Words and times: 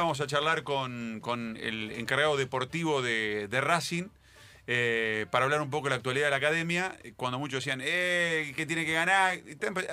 Vamos 0.00 0.20
a 0.20 0.28
charlar 0.28 0.62
con, 0.62 1.18
con 1.20 1.56
el 1.56 1.90
encargado 1.90 2.36
deportivo 2.36 3.02
de, 3.02 3.48
Racing 3.60 4.04
eh, 4.68 5.26
para 5.32 5.44
hablar 5.44 5.60
un 5.60 5.70
poco 5.70 5.86
de 5.86 5.90
la 5.90 5.96
actualidad 5.96 6.26
de 6.26 6.30
la 6.30 6.36
academia. 6.36 6.96
Cuando 7.16 7.40
muchos 7.40 7.64
decían, 7.64 7.80
eh, 7.82 8.52
que 8.54 8.64
tiene 8.64 8.86
que 8.86 8.92
ganar, 8.92 9.40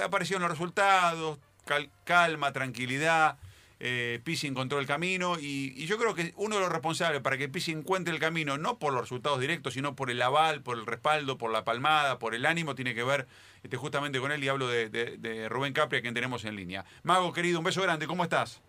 aparecieron 0.04 0.44
los 0.44 0.52
resultados, 0.52 1.40
cal- 1.66 1.90
calma, 2.04 2.54
tranquilidad. 2.54 3.40
Eh, 3.80 4.22
encontró 4.44 4.80
el 4.80 4.86
camino 4.86 5.40
y, 5.40 5.74
y 5.76 5.88
yo 5.88 5.98
creo 5.98 6.14
que 6.14 6.34
uno 6.38 6.54
de 6.58 6.62
los 6.62 6.72
responsables 6.72 7.22
para 7.24 7.40
que 7.40 7.50
Pizzi 7.50 7.72
encuentre 7.72 8.14
el 8.14 8.20
camino, 8.20 8.60
no 8.60 8.78
por 8.78 8.94
los 8.94 9.02
resultados 9.02 9.40
directos, 9.40 9.74
sino 9.74 9.96
por 9.96 10.12
el 10.12 10.22
aval, 10.22 10.62
por 10.62 10.78
el 10.78 10.86
respaldo, 10.86 11.40
por 11.40 11.52
la 11.52 11.66
palmada, 11.66 12.20
por 12.20 12.36
el 12.36 12.46
ánimo, 12.46 12.76
tiene 12.76 12.94
que 12.94 13.04
ver 13.04 13.26
este, 13.64 13.76
justamente 13.76 14.20
con 14.20 14.32
él 14.32 14.44
y 14.44 14.50
hablo 14.50 14.68
de, 14.68 14.88
de- 14.88 15.18
de 15.18 15.50
Rubén 15.50 15.74
Capria, 15.74 16.02
quien 16.04 16.14
tenemos 16.14 16.46
en 16.46 16.56
línea. 16.56 16.86
Mago, 17.02 17.34
querido, 17.34 17.58
un 17.58 17.66
beso 17.66 17.82
grande, 17.82 18.06
¿cómo 18.06 18.24
estás? 18.24 18.62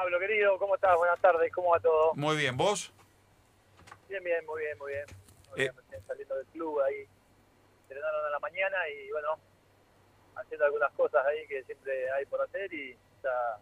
Pablo, 0.00 0.18
querido, 0.18 0.56
¿cómo 0.58 0.76
estás? 0.76 0.96
Buenas 0.96 1.20
tardes, 1.20 1.52
¿cómo 1.52 1.72
va 1.72 1.78
todo? 1.78 2.14
Muy 2.14 2.34
bien, 2.34 2.56
¿vos? 2.56 2.90
Bien, 4.08 4.24
bien, 4.24 4.46
muy 4.46 4.62
bien, 4.62 4.78
muy 4.78 4.92
bien. 4.92 5.04
Muy 5.50 5.60
Eh. 5.60 5.70
bien, 5.90 6.02
saliendo 6.06 6.36
del 6.36 6.46
club 6.46 6.80
ahí, 6.80 7.04
entrenaron 7.82 8.24
a 8.24 8.30
la 8.30 8.38
mañana 8.38 8.78
y 8.88 9.10
bueno, 9.10 9.38
haciendo 10.36 10.64
algunas 10.64 10.90
cosas 10.92 11.26
ahí 11.26 11.46
que 11.46 11.62
siempre 11.64 12.10
hay 12.12 12.24
por 12.24 12.40
hacer 12.40 12.72
y 12.72 12.92
está 13.16 13.58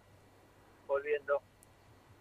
volviendo. 0.87 1.43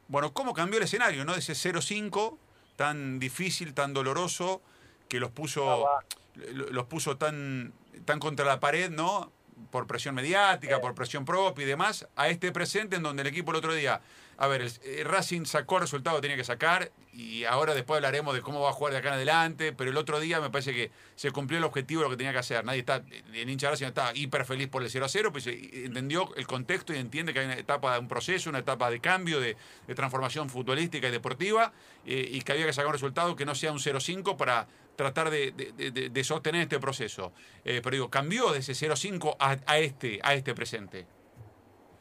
Bueno, 0.07 0.33
¿cómo 0.33 0.51
cambió 0.55 0.79
el 0.79 0.85
escenario, 0.85 1.23
no? 1.23 1.33
De 1.33 1.39
ese 1.39 1.53
0-5 1.53 2.39
tan 2.75 3.19
difícil, 3.19 3.75
tan 3.75 3.93
doloroso, 3.93 4.63
que 5.09 5.19
los 5.19 5.29
Ah, 5.29 5.33
puso, 5.35 5.89
lo- 6.37 6.71
los 6.71 6.85
puso 6.87 7.17
tan, 7.19 7.71
tan 8.03 8.17
contra 8.19 8.45
la 8.45 8.59
pared, 8.59 8.89
¿no? 8.89 9.31
Por 9.71 9.87
presión 9.87 10.15
mediática, 10.15 10.75
Sí. 10.75 10.81
por 10.81 10.95
presión 10.95 11.25
propia 11.25 11.63
y 11.63 11.67
demás, 11.67 12.07
a 12.15 12.29
este 12.29 12.51
presente 12.51 12.95
en 12.95 13.03
donde 13.03 13.21
el 13.23 13.27
equipo 13.27 13.51
el 13.51 13.57
otro 13.57 13.73
día, 13.73 14.01
a 14.37 14.47
ver, 14.47 14.61
el, 14.61 14.71
eh, 14.83 15.03
Racing 15.03 15.45
sacó 15.45 15.75
el 15.77 15.81
resultado 15.81 16.15
que 16.17 16.21
tenía 16.21 16.37
que 16.37 16.43
sacar 16.43 16.91
y 17.11 17.43
ahora 17.43 17.73
después 17.73 17.97
hablaremos 17.97 18.35
de 18.35 18.41
cómo 18.41 18.61
va 18.61 18.69
a 18.69 18.73
jugar 18.73 18.93
de 18.93 18.99
acá 18.99 19.07
en 19.09 19.15
adelante, 19.15 19.73
pero 19.73 19.89
el 19.89 19.97
otro 19.97 20.19
día 20.19 20.39
me 20.39 20.51
parece 20.51 20.73
que 20.73 20.91
se 21.15 21.31
cumplió 21.31 21.57
el 21.57 21.63
objetivo 21.63 22.01
de 22.01 22.05
lo 22.05 22.11
que 22.11 22.17
tenía 22.17 22.31
que 22.33 22.37
hacer. 22.37 22.63
Nadie 22.63 22.79
está, 22.81 23.01
el 23.33 23.49
hincha 23.49 23.71
Racing 23.71 23.87
está 23.87 24.11
hiper 24.13 24.45
feliz 24.45 24.67
por 24.67 24.83
el 24.83 24.89
0 24.91 25.05
a 25.05 25.09
0, 25.09 25.31
pues 25.31 25.47
eh, 25.47 25.85
entendió 25.85 26.33
el 26.35 26.45
contexto 26.45 26.93
y 26.93 26.97
entiende 26.97 27.33
que 27.33 27.39
hay 27.39 27.45
una 27.47 27.55
etapa 27.55 27.93
de 27.93 27.99
un 27.99 28.07
proceso, 28.07 28.51
una 28.51 28.59
etapa 28.59 28.91
de 28.91 28.99
cambio, 28.99 29.39
de, 29.39 29.57
de 29.87 29.95
transformación 29.95 30.49
futbolística 30.49 31.07
y 31.07 31.11
deportiva, 31.11 31.73
eh, 32.05 32.29
y 32.31 32.41
que 32.41 32.51
había 32.51 32.67
que 32.67 32.73
sacar 32.73 32.87
un 32.87 32.93
resultado 32.93 33.35
que 33.35 33.45
no 33.45 33.55
sea 33.55 33.71
un 33.71 33.79
0-5 33.79 34.37
para 34.37 34.67
tratar 34.97 35.29
de, 35.29 35.51
de- 35.53 36.09
de- 36.09 36.23
sostener 36.25 36.63
este 36.63 36.79
proceso. 36.79 37.31
Eh, 37.63 37.79
pero 37.81 37.93
digo, 37.93 38.09
cambió 38.09 38.51
de 38.51 38.59
ese 38.59 38.73
0-5 38.73 39.37
a, 39.39 39.55
a 39.65 39.77
este, 39.79 40.19
a 40.23 40.33
este 40.33 40.53
presente. 40.53 41.05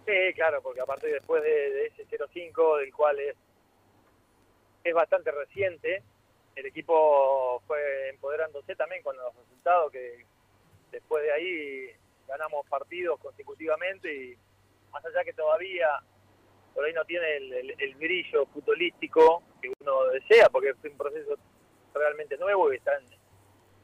Sí, 0.06 0.33
claro, 0.34 0.61
porque 0.62 0.80
aparte 0.80 1.06
después 1.08 1.42
de, 1.42 1.48
de 1.70 1.86
ese 1.86 2.06
0-5, 2.08 2.78
del 2.80 2.92
cual 2.92 3.20
es, 3.20 3.36
es 4.83 4.94
bastante 4.94 5.30
reciente, 5.30 6.02
el 6.56 6.67
equipo 6.67 7.62
fue 7.67 8.08
empoderándose 8.08 8.74
también 8.77 9.02
con 9.02 9.17
los 9.17 9.34
resultados 9.36 9.92
que 9.92 10.24
después 10.91 11.22
de 11.22 11.33
ahí 11.33 11.91
ganamos 12.27 12.67
partidos 12.69 13.20
consecutivamente 13.20 14.12
y 14.12 14.36
más 14.91 15.05
allá 15.05 15.22
que 15.22 15.33
todavía 15.34 15.89
por 16.74 16.84
ahí 16.84 16.92
no 16.92 17.05
tiene 17.05 17.36
el, 17.36 17.52
el- 17.52 17.74
el 17.78 17.94
brillo 17.97 18.47
futbolístico 18.47 19.42
que 19.61 19.70
uno 19.80 20.05
desea, 20.06 20.48
porque 20.48 20.70
es 20.70 20.77
un 20.91 20.97
proceso 20.97 21.36
realmente 21.98 22.36
nuevo 22.39 22.72
y 22.72 22.77
está, 22.77 22.92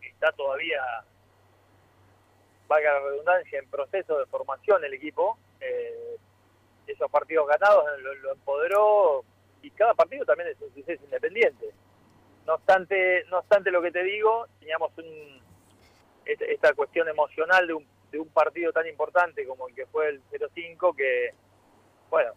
está 0.00 0.32
todavía, 0.32 0.80
valga 2.68 2.92
la 2.94 3.00
redundancia, 3.00 3.58
en 3.58 3.68
proceso 3.70 4.18
de 4.18 4.26
formación 4.26 4.84
el 4.84 4.94
equipo. 4.94 5.38
eh, 5.60 6.16
esos 6.84 7.08
partidos 7.12 7.46
ganados 7.46 7.84
lo, 8.00 8.32
empoderó 8.32 9.24
y 9.62 9.70
cada 9.70 9.94
partido 9.94 10.24
también 10.24 10.50
es 10.50 10.60
un 10.60 10.74
suceso 10.74 11.04
independiente. 11.04 11.70
No 12.44 12.54
obstante, 12.54 13.24
no 13.30 13.38
obstante 13.38 13.70
lo 13.70 13.80
que 13.80 13.92
te 13.92 14.02
digo, 14.02 14.48
teníamos 14.58 14.90
un, 14.98 15.40
es- 16.24 16.40
esta 16.40 16.74
cuestión 16.74 17.08
emocional 17.08 17.66
de 17.68 17.74
un, 17.74 17.86
de 18.10 18.18
un 18.18 18.28
partido 18.30 18.72
tan 18.72 18.86
importante 18.88 19.46
como 19.46 19.68
el 19.68 19.74
que 19.76 19.86
fue 19.86 20.08
el 20.08 20.22
0-5 20.32 20.94
que, 20.96 21.30
bueno, 22.10 22.32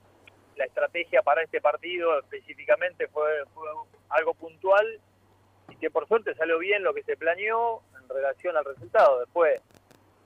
la 0.55 0.65
estrategia 0.65 1.23
para 1.23 1.41
este 1.41 1.59
partido 1.59 2.19
específicamente 2.19 3.07
fue, 3.07 3.43
fue 3.55 3.67
algo 4.09 4.35
puntual 4.35 5.01
y 5.69 5.75
que 5.77 5.89
por 5.89 6.07
suerte 6.07 6.35
salió 6.35 6.59
bien 6.59 6.83
lo 6.83 6.93
que 6.93 7.03
se 7.03 7.17
planeó 7.17 7.81
en 8.01 8.07
relación 8.09 8.55
al 8.55 8.65
resultado. 8.65 9.19
Después, 9.19 9.61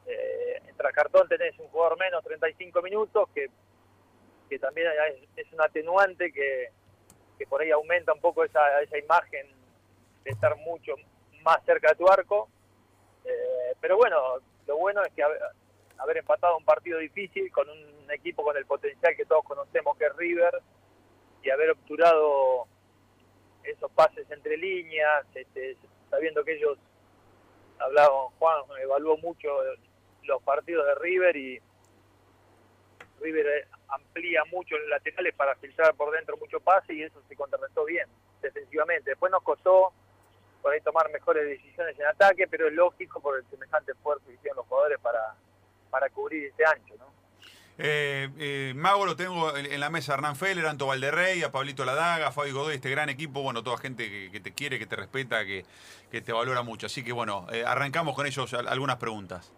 eh, 0.05 0.61
en 0.67 0.75
Trascartón 0.75 1.27
tenés 1.27 1.57
un 1.59 1.67
jugador 1.67 1.97
menos 1.97 2.23
35 2.23 2.81
minutos 2.81 3.29
que, 3.33 3.47
que 4.49 4.59
también 4.59 4.87
es, 5.07 5.29
es 5.45 5.53
un 5.53 5.61
atenuante 5.61 6.31
que, 6.31 6.69
que 7.37 7.47
por 7.47 7.61
ahí 7.61 7.71
aumenta 7.71 8.13
un 8.13 8.19
poco 8.19 8.43
esa, 8.43 8.81
esa 8.81 8.97
imagen 8.97 9.47
de 10.23 10.31
estar 10.31 10.55
mucho 10.57 10.95
más 11.41 11.63
cerca 11.65 11.89
de 11.89 11.95
tu 11.95 12.09
arco. 12.09 12.49
Eh, 13.23 13.75
pero 13.79 13.97
bueno, 13.97 14.17
lo 14.67 14.77
bueno 14.77 15.03
es 15.03 15.13
que 15.13 15.23
haber, 15.23 15.39
haber 15.97 16.17
empatado 16.17 16.57
un 16.57 16.65
partido 16.65 16.99
difícil 16.99 17.51
con 17.51 17.69
un 17.69 18.11
equipo 18.11 18.43
con 18.43 18.57
el 18.57 18.65
potencial 18.65 19.15
que 19.15 19.25
todos 19.25 19.43
conocemos 19.43 19.97
que 19.97 20.05
es 20.05 20.15
River 20.15 20.61
y 21.43 21.49
haber 21.49 21.71
obturado 21.71 22.67
esos 23.71 23.91
pases 23.91 24.29
entre 24.31 24.57
líneas, 24.57 25.25
este, 25.33 25.77
sabiendo 26.09 26.43
que 26.43 26.55
ellos 26.55 26.77
hablaban, 27.79 28.29
Juan 28.37 28.63
evaluó 28.81 29.17
mucho 29.17 29.47
los 30.23 30.43
partidos 30.43 30.85
de 30.85 30.95
River 30.95 31.35
y 31.35 31.61
River 33.19 33.47
eh, 33.47 33.67
amplía 33.89 34.43
mucho 34.45 34.77
los 34.77 34.89
laterales 34.89 35.33
para 35.35 35.55
filtrar 35.55 35.93
por 35.95 36.11
dentro 36.11 36.37
mucho 36.37 36.59
pase 36.59 36.93
y 36.93 37.03
eso 37.03 37.21
se 37.27 37.35
contrarrestó 37.35 37.85
bien 37.85 38.07
defensivamente. 38.41 39.11
Después 39.11 39.31
nos 39.31 39.43
costó 39.43 39.91
por 40.61 40.73
ahí 40.73 40.81
tomar 40.81 41.09
mejores 41.11 41.45
decisiones 41.45 41.97
en 41.99 42.05
ataque, 42.05 42.47
pero 42.47 42.67
es 42.67 42.73
lógico 42.73 43.19
por 43.19 43.37
el 43.37 43.45
semejante 43.49 43.91
esfuerzo 43.91 44.25
que 44.27 44.33
hicieron 44.33 44.57
los 44.57 44.67
jugadores 44.67 44.99
para, 44.99 45.35
para 45.89 46.09
cubrir 46.09 46.45
ese 46.45 46.63
ancho, 46.65 46.95
¿no? 46.97 47.18
Eh, 47.81 48.29
eh, 48.37 48.73
Mago 48.75 49.05
lo 49.05 49.15
tengo 49.15 49.55
en, 49.55 49.79
la 49.79 49.89
mesa, 49.89 50.13
Hernán 50.13 50.35
Feller, 50.35 50.65
Anto 50.67 50.85
Valderrey, 50.87 51.43
a 51.43 51.51
Pablito 51.51 51.85
Ladaga, 51.85 52.27
a 52.27 52.31
Fabi 52.33 52.51
Godoy, 52.51 52.75
este 52.75 52.89
gran 52.89 53.07
equipo, 53.07 53.41
bueno, 53.41 53.63
toda 53.63 53.77
gente 53.77 54.29
que, 54.29 54.39
te 54.41 54.53
quiere, 54.53 54.77
que 54.79 54.85
te 54.85 54.97
respeta, 54.97 55.45
que, 55.45 55.65
que 56.11 56.19
te 56.21 56.33
valora 56.33 56.61
mucho. 56.61 56.87
Así 56.87 57.03
que 57.03 57.13
bueno, 57.13 57.47
eh, 57.53 57.63
arrancamos 57.65 58.15
con 58.15 58.27
ellos 58.27 58.53
al- 58.53 58.67
algunas 58.67 58.97
preguntas. 58.97 59.53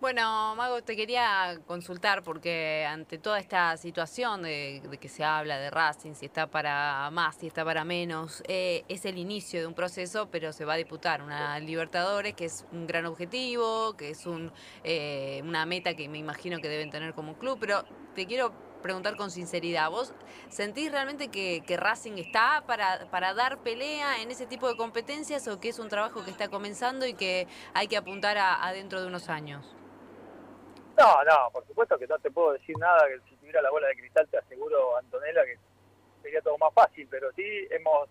Bueno, 0.00 0.54
Mago, 0.54 0.80
te 0.80 0.94
quería 0.94 1.58
consultar 1.66 2.22
porque 2.22 2.86
ante 2.88 3.18
toda 3.18 3.40
esta 3.40 3.76
situación 3.76 4.44
de, 4.44 4.80
que 5.00 5.08
se 5.08 5.24
habla 5.24 5.58
de 5.58 5.70
Racing, 5.70 6.14
si 6.14 6.26
está 6.26 6.46
para 6.46 7.10
más, 7.10 7.34
si 7.38 7.48
está 7.48 7.64
para 7.64 7.82
menos, 7.82 8.40
eh, 8.46 8.84
es 8.88 9.04
el 9.06 9.18
inicio 9.18 9.58
de 9.58 9.66
un 9.66 9.74
proceso, 9.74 10.28
pero 10.30 10.52
se 10.52 10.64
va 10.64 10.74
a 10.74 10.76
disputar 10.76 11.20
una 11.20 11.58
Libertadores, 11.58 12.34
que 12.34 12.44
es 12.44 12.64
un 12.70 12.86
gran 12.86 13.06
objetivo, 13.06 13.96
que 13.96 14.10
es 14.10 14.24
un, 14.24 14.52
eh, 14.84 15.40
una 15.42 15.66
meta 15.66 15.94
que 15.94 16.08
me 16.08 16.18
imagino 16.18 16.60
que 16.60 16.68
deben 16.68 16.90
tener 16.90 17.12
como 17.12 17.36
club, 17.36 17.58
pero 17.58 17.84
te 18.14 18.24
quiero 18.26 18.52
preguntar 18.80 19.16
con 19.16 19.32
sinceridad, 19.32 19.90
¿vos 19.90 20.14
sentís 20.48 20.92
realmente 20.92 21.26
que, 21.26 21.76
Racing 21.76 22.18
está 22.18 22.62
para, 22.68 23.10
para 23.10 23.34
dar 23.34 23.58
pelea 23.64 24.22
en 24.22 24.30
ese 24.30 24.46
tipo 24.46 24.68
de 24.68 24.76
competencias 24.76 25.48
o 25.48 25.58
que 25.58 25.70
es 25.70 25.80
un 25.80 25.88
trabajo 25.88 26.24
que 26.24 26.30
está 26.30 26.46
comenzando 26.46 27.04
y 27.04 27.14
que 27.14 27.48
hay 27.74 27.88
que 27.88 27.96
apuntar 27.96 28.38
a, 28.38 28.64
a 28.64 28.72
dentro 28.72 29.00
de 29.00 29.08
unos 29.08 29.28
años? 29.28 29.77
No, 30.98 31.22
no, 31.22 31.50
por 31.52 31.64
supuesto 31.64 31.96
que 31.96 32.08
no 32.08 32.18
te 32.18 32.30
puedo 32.30 32.52
decir 32.52 32.76
nada, 32.76 33.06
que 33.06 33.20
si 33.28 33.36
tuviera 33.36 33.62
la 33.62 33.70
bola 33.70 33.86
de 33.86 33.96
cristal 33.96 34.28
te 34.28 34.38
aseguro, 34.38 34.96
Antonella, 34.96 35.44
que 35.44 35.56
sería 36.22 36.42
todo 36.42 36.58
más 36.58 36.74
fácil, 36.74 37.06
pero 37.08 37.30
sí 37.32 37.44
hemos 37.70 38.08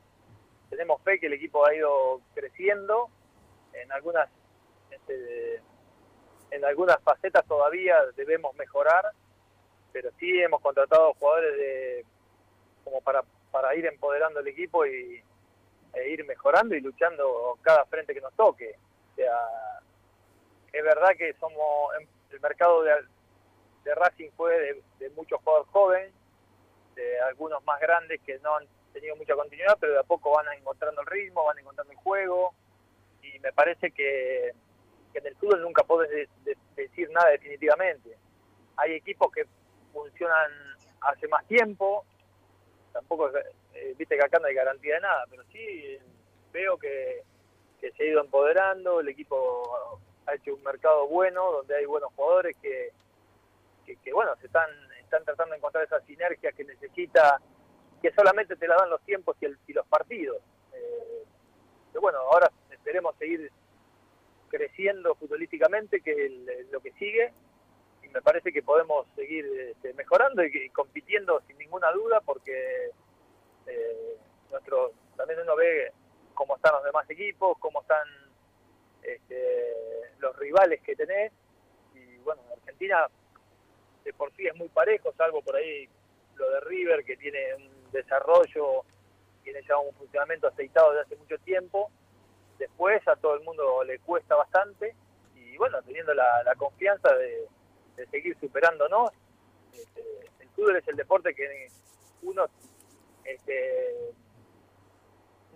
tenemos 0.70 1.02
fe 1.02 1.20
que 1.20 1.28
el 1.28 1.34
equipo 1.34 1.66
ha 1.66 1.76
ido 1.76 2.22
creciendo 2.34 3.10
en 3.74 3.92
algunas 3.92 4.30
este, 4.90 5.62
en 6.52 6.64
algunas 6.64 7.02
facetas 7.04 7.46
todavía 7.46 7.98
debemos 8.16 8.56
mejorar, 8.56 9.12
pero 9.92 10.10
sí 10.18 10.42
hemos 10.42 10.62
contratado 10.62 11.14
jugadores 11.16 11.58
de 11.58 12.06
como 12.86 13.02
para 13.02 13.22
para 13.52 13.76
ir 13.76 13.86
empoderando 13.86 14.40
el 14.40 14.48
equipo 14.48 14.86
y 14.86 15.22
e 15.94 16.10
ir 16.10 16.26
mejorando 16.26 16.74
y 16.76 16.80
luchando 16.80 17.58
cada 17.62 17.86
frente 17.86 18.14
que 18.14 18.22
nos 18.22 18.34
toque. 18.36 18.76
O 19.12 19.16
sea, 19.16 19.38
es 20.72 20.84
verdad 20.84 21.10
que 21.18 21.34
somos 21.34 21.92
el 22.38 22.42
mercado 22.42 22.84
de, 22.84 22.92
de 23.84 23.96
Racing 23.96 24.30
fue 24.38 24.54
de, 24.60 24.84
de 25.00 25.10
muchos 25.12 25.40
jugadores 25.42 25.72
jóvenes, 25.72 26.14
de 26.96 27.20
algunos 27.22 27.64
más 27.66 27.80
grandes 27.80 28.22
que 28.22 28.38
no 28.40 28.56
han 28.56 28.68
tenido 28.94 29.16
mucha 29.16 29.36
continuidad, 29.36 29.78
pero 29.80 29.94
de 29.94 30.00
a 30.00 30.04
poco 30.04 30.32
van 30.32 30.46
encontrando 30.58 31.02
el 31.02 31.08
ritmo, 31.08 31.46
van 31.46 31.58
encontrando 31.60 31.92
el 31.92 32.00
juego, 32.00 32.54
y 33.24 33.40
me 33.40 33.52
parece 33.54 33.92
que, 33.92 34.52
que 35.12 35.20
en 35.20 35.28
el 35.28 35.36
fútbol 35.36 35.62
nunca 35.62 35.84
de- 36.10 36.30
de- 36.44 36.58
decir 36.76 37.10
nada 37.12 37.30
definitivamente. 37.32 38.16
Hay 38.78 38.94
equipos 38.94 39.32
que 39.32 39.46
funcionan 39.92 40.52
hace 41.02 41.28
más 41.28 41.46
tiempo, 41.48 42.06
tampoco, 42.94 43.30
eh, 43.74 43.94
viste 43.98 44.16
que 44.16 44.24
acá 44.26 44.38
no 44.40 44.46
hay 44.48 44.54
garantía 44.54 44.96
de 44.96 45.02
nada, 45.02 45.26
pero 45.30 45.44
sí 45.52 45.58
eh, 45.60 46.02
veo 46.52 46.78
que, 46.78 47.24
que 47.82 47.92
se 47.94 48.04
ha 48.04 48.06
ido 48.08 48.22
empoderando, 48.22 49.00
el 49.00 49.10
equipo 49.10 50.02
ha 50.28 50.36
hecho 50.36 50.54
un 50.54 50.64
mercado 50.64 51.08
bueno, 51.08 51.52
donde 51.52 51.76
hay 51.76 51.86
buenos 51.86 52.14
jugadores 52.14 52.56
que, 52.62 52.92
que, 53.86 54.14
bueno, 54.14 54.36
se 54.38 54.48
están, 54.48 54.70
están 55.00 55.24
tratando 55.24 55.52
de 55.54 55.58
encontrar 55.58 55.86
esa 55.86 56.02
sinergia 56.02 56.52
que 56.52 56.66
necesita 56.66 57.42
que 58.02 58.12
solamente 58.12 58.56
te 58.56 58.68
la 58.68 58.76
dan 58.76 58.90
los 58.90 59.02
tiempos 59.02 59.38
y, 59.42 59.46
el, 59.46 59.58
y 59.66 59.74
los 59.74 59.88
partidos. 59.88 60.38
Eh, 60.74 61.24
pero 61.92 62.02
bueno, 62.02 62.20
ahora 62.20 62.52
esperemos 62.70 63.16
seguir 63.18 63.52
creciendo 64.50 65.16
futbolísticamente, 65.16 66.02
que 66.02 66.26
es 66.26 66.72
lo 66.72 66.80
que 66.82 66.92
sigue, 66.94 67.34
y 68.04 68.10
me 68.10 68.22
parece 68.22 68.52
que 68.52 68.64
podemos 68.64 69.08
seguir 69.16 69.46
este, 69.46 69.94
mejorando 69.94 70.44
y, 70.44 70.70
compitiendo 70.70 71.42
sin 71.48 71.58
ninguna 71.58 71.92
duda, 71.92 72.22
porque 72.22 72.92
eh, 73.66 74.18
nuestro 74.52 74.92
también 75.16 75.40
uno 75.42 75.56
ve 75.56 75.92
cómo 76.34 76.56
están 76.56 76.74
los 76.74 76.84
demás 76.84 77.10
equipos, 77.10 77.58
cómo 77.60 77.82
están 77.82 78.08
este, 79.02 79.97
los 80.20 80.36
rivales 80.38 80.82
que 80.82 80.96
tenés, 80.96 81.32
y 81.96 82.18
bueno, 82.18 82.42
Argentina 82.54 83.08
de 84.04 84.14
por 84.14 84.34
sí 84.34 84.48
es 84.48 84.56
muy 84.56 84.70
parejo, 84.70 85.14
salvo 85.18 85.42
por 85.42 85.56
ahí 85.56 85.88
lo 86.36 86.50
de 86.50 86.60
River, 86.62 87.04
que 87.04 87.18
tiene 87.18 87.56
un 87.56 87.92
desarrollo, 87.92 88.84
tiene 89.44 89.62
ya 89.68 89.78
un 89.78 89.94
funcionamiento 89.96 90.48
aceitado 90.48 90.92
desde 90.92 91.04
hace 91.04 91.16
mucho 91.18 91.38
tiempo, 91.40 91.92
después 92.58 93.06
a 93.08 93.16
todo 93.16 93.36
el 93.36 93.44
mundo 93.44 93.84
le 93.84 94.00
cuesta 94.00 94.36
bastante. 94.36 94.96
Y 95.36 95.58
bueno, 95.58 95.82
teniendo 95.84 96.14
la, 96.14 96.54
confianza 96.58 97.14
de, 97.16 97.48
seguir 98.12 98.38
superándonos, 98.40 99.12
este, 99.74 100.02
el 100.40 100.50
fútbol 100.50 100.78
es 100.78 100.88
el 100.88 100.96
deporte 100.96 101.34
que 101.34 101.68
uno 102.22 102.46
este, 103.24 104.14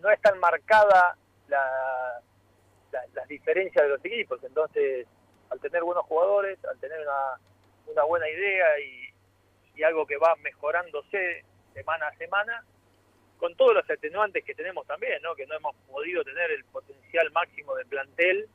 no 0.01 0.09
es 0.09 0.19
tan 0.21 0.39
marcada 0.39 1.17
la, 1.47 2.21
las 3.13 3.27
diferencias 3.27 3.83
de 3.83 3.89
los 3.89 4.03
equipos, 4.05 4.43
entonces 4.43 5.07
al 5.49 5.59
tener 5.59 5.83
buenos 5.83 6.05
jugadores, 6.05 6.63
al 6.65 6.79
tener 6.79 6.99
una, 7.01 7.39
una 7.87 8.03
buena 8.03 8.29
idea 8.29 8.79
y, 8.79 9.07
algo 9.83 10.05
que 10.05 10.17
va 10.17 10.35
mejorándose 10.35 11.43
semana 11.73 12.07
a 12.07 12.15
semana, 12.17 12.63
con 13.39 13.55
todos 13.55 13.73
los 13.73 13.89
atenuantes 13.89 14.45
que 14.45 14.53
tenemos 14.53 14.85
también, 14.85 15.19
¿no? 15.23 15.33
que 15.33 15.47
no 15.47 15.55
hemos 15.55 15.75
podido 15.89 16.23
tener 16.23 16.51
el 16.51 16.63
potencial 16.65 17.31
máximo 17.31 17.75
de 17.75 17.85
plantel 17.85 18.47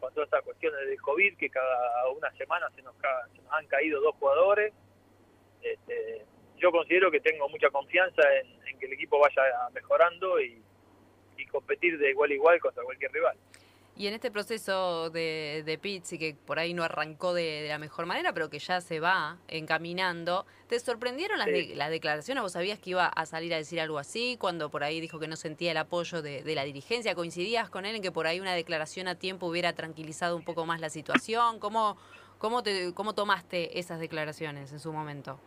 con 0.00 0.12
todas 0.12 0.26
estas 0.26 0.42
cuestiones 0.42 0.80
del 0.80 1.00
COVID, 1.00 1.36
que 1.36 1.50
cada 1.50 2.08
una 2.08 2.32
semana 2.32 2.68
se 2.74 2.82
nos, 2.82 2.96
han 3.50 3.66
caído 3.68 4.00
dos 4.00 4.16
jugadores. 4.16 4.74
Este, 5.62 6.24
yo 6.56 6.72
considero 6.72 7.12
que 7.12 7.20
tengo 7.20 7.48
mucha 7.48 7.70
confianza 7.70 8.22
en, 8.38 8.76
que 8.80 8.86
el 8.86 8.94
equipo 8.94 9.20
vaya 9.20 9.44
mejorando 9.72 10.40
y, 10.40 10.60
y 11.36 11.46
competir 11.46 11.96
de 11.96 12.10
igual 12.10 12.32
a 12.32 12.34
igual 12.34 12.58
contra 12.58 12.82
cualquier 12.82 13.12
rival. 13.12 13.38
Y 13.98 14.08
en 14.08 14.14
este 14.14 14.30
proceso 14.30 15.08
de, 15.08 15.62
de 15.64 15.78
Pizzi, 15.78 16.18
que 16.18 16.34
por 16.34 16.58
ahí 16.58 16.74
no 16.74 16.84
arrancó 16.84 17.32
de, 17.32 17.64
la 17.66 17.78
mejor 17.78 18.04
manera, 18.04 18.34
pero 18.34 18.50
que 18.50 18.58
ya 18.58 18.82
se 18.82 19.00
va 19.00 19.38
encaminando, 19.48 20.44
¿te 20.68 20.78
sorprendieron 20.78 21.38
las, 21.38 21.48
las 21.48 21.88
declaraciones? 21.88 22.42
¿Vos 22.42 22.52
sabías 22.52 22.78
que 22.78 22.90
iba 22.90 23.06
a 23.06 23.24
salir 23.24 23.54
a 23.54 23.56
decir 23.56 23.80
algo 23.80 23.98
así? 23.98 24.36
Cuando 24.38 24.70
por 24.70 24.84
ahí 24.84 25.00
dijo 25.00 25.18
que 25.18 25.28
no 25.28 25.36
sentía 25.36 25.70
el 25.70 25.78
apoyo 25.78 26.20
de, 26.20 26.42
la 26.54 26.64
dirigencia, 26.64 27.14
¿coincidías 27.14 27.70
con 27.70 27.86
él 27.86 27.96
en 27.96 28.02
que 28.02 28.12
por 28.12 28.26
ahí 28.26 28.38
una 28.38 28.54
declaración 28.54 29.08
a 29.08 29.14
tiempo 29.14 29.46
hubiera 29.46 29.72
tranquilizado 29.72 30.36
un 30.36 30.44
poco 30.44 30.66
más 30.66 30.78
la 30.78 30.90
situación? 30.90 31.58
¿Cómo, 31.58 31.96
cómo, 32.36 32.62
te, 32.62 32.92
cómo 32.92 33.14
tomaste 33.14 33.78
esas 33.78 33.98
declaraciones 33.98 34.72
en 34.72 34.78
su 34.78 34.92
momento? 34.92 35.40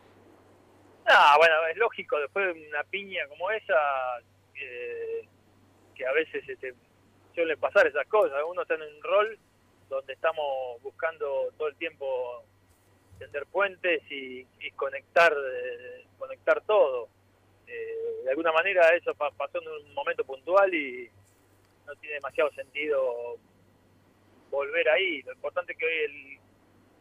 Ah, 1.05 1.35
bueno, 1.37 1.53
es 1.67 1.77
lógico, 1.77 2.19
después 2.19 2.47
de 2.47 2.67
una 2.67 2.83
piña 2.85 3.27
como 3.27 3.51
esa, 3.51 3.75
eh, 4.55 5.27
que 5.93 6.07
a 6.07 6.13
veces... 6.13 6.49
Este, 6.49 6.73
suelen 7.39 7.57
pasar 7.57 7.87
esas 7.87 8.05
cosas. 8.07 8.37
Uno 8.45 8.63
está 8.63 8.73
en 8.75 8.81
un 8.81 9.01
rol 9.01 9.39
donde 9.87 10.11
estamos 10.11 10.81
buscando 10.81 11.47
todo 11.57 11.69
el 11.69 11.75
tiempo 11.77 12.43
tender 13.17 13.45
puentes 13.45 14.01
y, 14.11 14.45
conectar 14.75 15.31
eh, 15.33 16.05
conectar 16.17 16.59
todo. 16.65 17.07
Eh, 17.65 18.23
de 18.25 18.29
alguna 18.29 18.51
manera 18.51 18.93
eso 18.93 19.13
pasó 19.15 19.61
en 19.61 19.69
un 19.69 19.93
momento 19.93 20.25
puntual 20.25 20.73
y 20.73 21.09
no 21.87 21.95
tiene 21.95 22.15
demasiado 22.15 22.51
sentido 22.51 23.37
volver 24.51 24.89
ahí. 24.89 25.21
Lo 25.21 25.31
importante 25.31 25.71
es 25.71 25.77
que 25.77 25.85
hoy 25.85 25.93
el, 25.93 26.39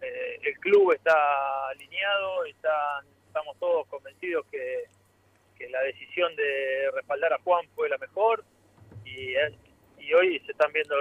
eh, 0.06 0.40
el 0.44 0.58
club 0.61 0.93
está 0.93 1.69
alineado, 1.70 2.44
está, 2.44 3.02
estamos 3.26 3.58
todos 3.58 3.88
convencidos 3.88 4.46
que, 4.52 4.85
que 5.56 5.69
la 5.69 5.81
decisión 5.82 6.35
de 6.37 6.93
respaldar 6.94 7.32
a 7.32 7.40
Juan 7.40 7.69
fue 7.75 7.88
la 7.88 7.99
mejor 7.99 8.44
y 9.05 9.35
y 10.09 10.15
hoy 10.15 10.41
se 10.41 10.53
están 10.53 10.73
viendo 10.73 10.95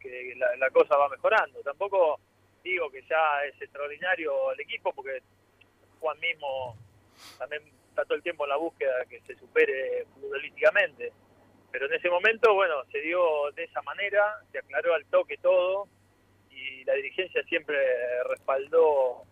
que 0.00 0.34
la, 0.58 0.70
cosa 0.70 0.96
va 0.96 1.08
mejorando. 1.08 1.60
Tampoco 1.62 2.18
digo 2.64 2.90
que 2.90 3.02
ya 3.02 3.44
es 3.44 3.62
extraordinario 3.62 4.50
el 4.50 4.60
equipo, 4.60 4.92
porque 4.92 5.22
Juan 6.00 6.18
mismo 6.18 6.76
también 7.38 7.62
está 7.88 8.04
todo 8.04 8.16
el 8.16 8.24
tiempo 8.24 8.44
en 8.44 8.50
la 8.50 8.56
búsqueda 8.56 8.98
de 8.98 9.06
que 9.06 9.20
se 9.20 9.36
supere 9.36 10.06
futbolísticamente. 10.12 11.12
Pero 11.70 11.86
en 11.86 11.94
ese 11.94 12.10
momento, 12.10 12.52
bueno, 12.54 12.84
se 12.90 13.00
dio 13.00 13.52
de 13.52 13.62
esa 13.62 13.80
manera, 13.82 14.40
se 14.50 14.58
aclaró 14.58 14.94
al 14.94 15.06
toque 15.06 15.36
todo 15.36 15.86
y 16.50 16.82
la 16.82 16.94
dirigencia 16.94 17.44
siempre 17.44 17.76
respaldó 18.24 19.22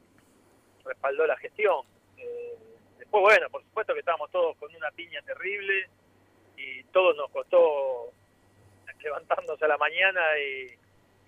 respaldó 0.85 1.27
la 1.27 1.37
gestión. 1.39 1.85
Eh, 2.17 2.55
después, 2.99 3.23
bueno, 3.23 3.51
por 3.51 3.63
supuesto 3.65 3.93
que 3.93 4.01
estábamos 4.01 4.31
todos 4.31 4.57
con 4.59 4.73
una 4.73 4.93
piña 4.93 5.21
terrible 5.23 5.89
y 6.57 6.85
todo 6.85 7.13
nos 7.15 7.31
costó 7.33 8.13
levantándose 9.05 9.65
a 9.65 9.69
la 9.69 9.79
mañana 9.79 10.21
y, 10.39 10.79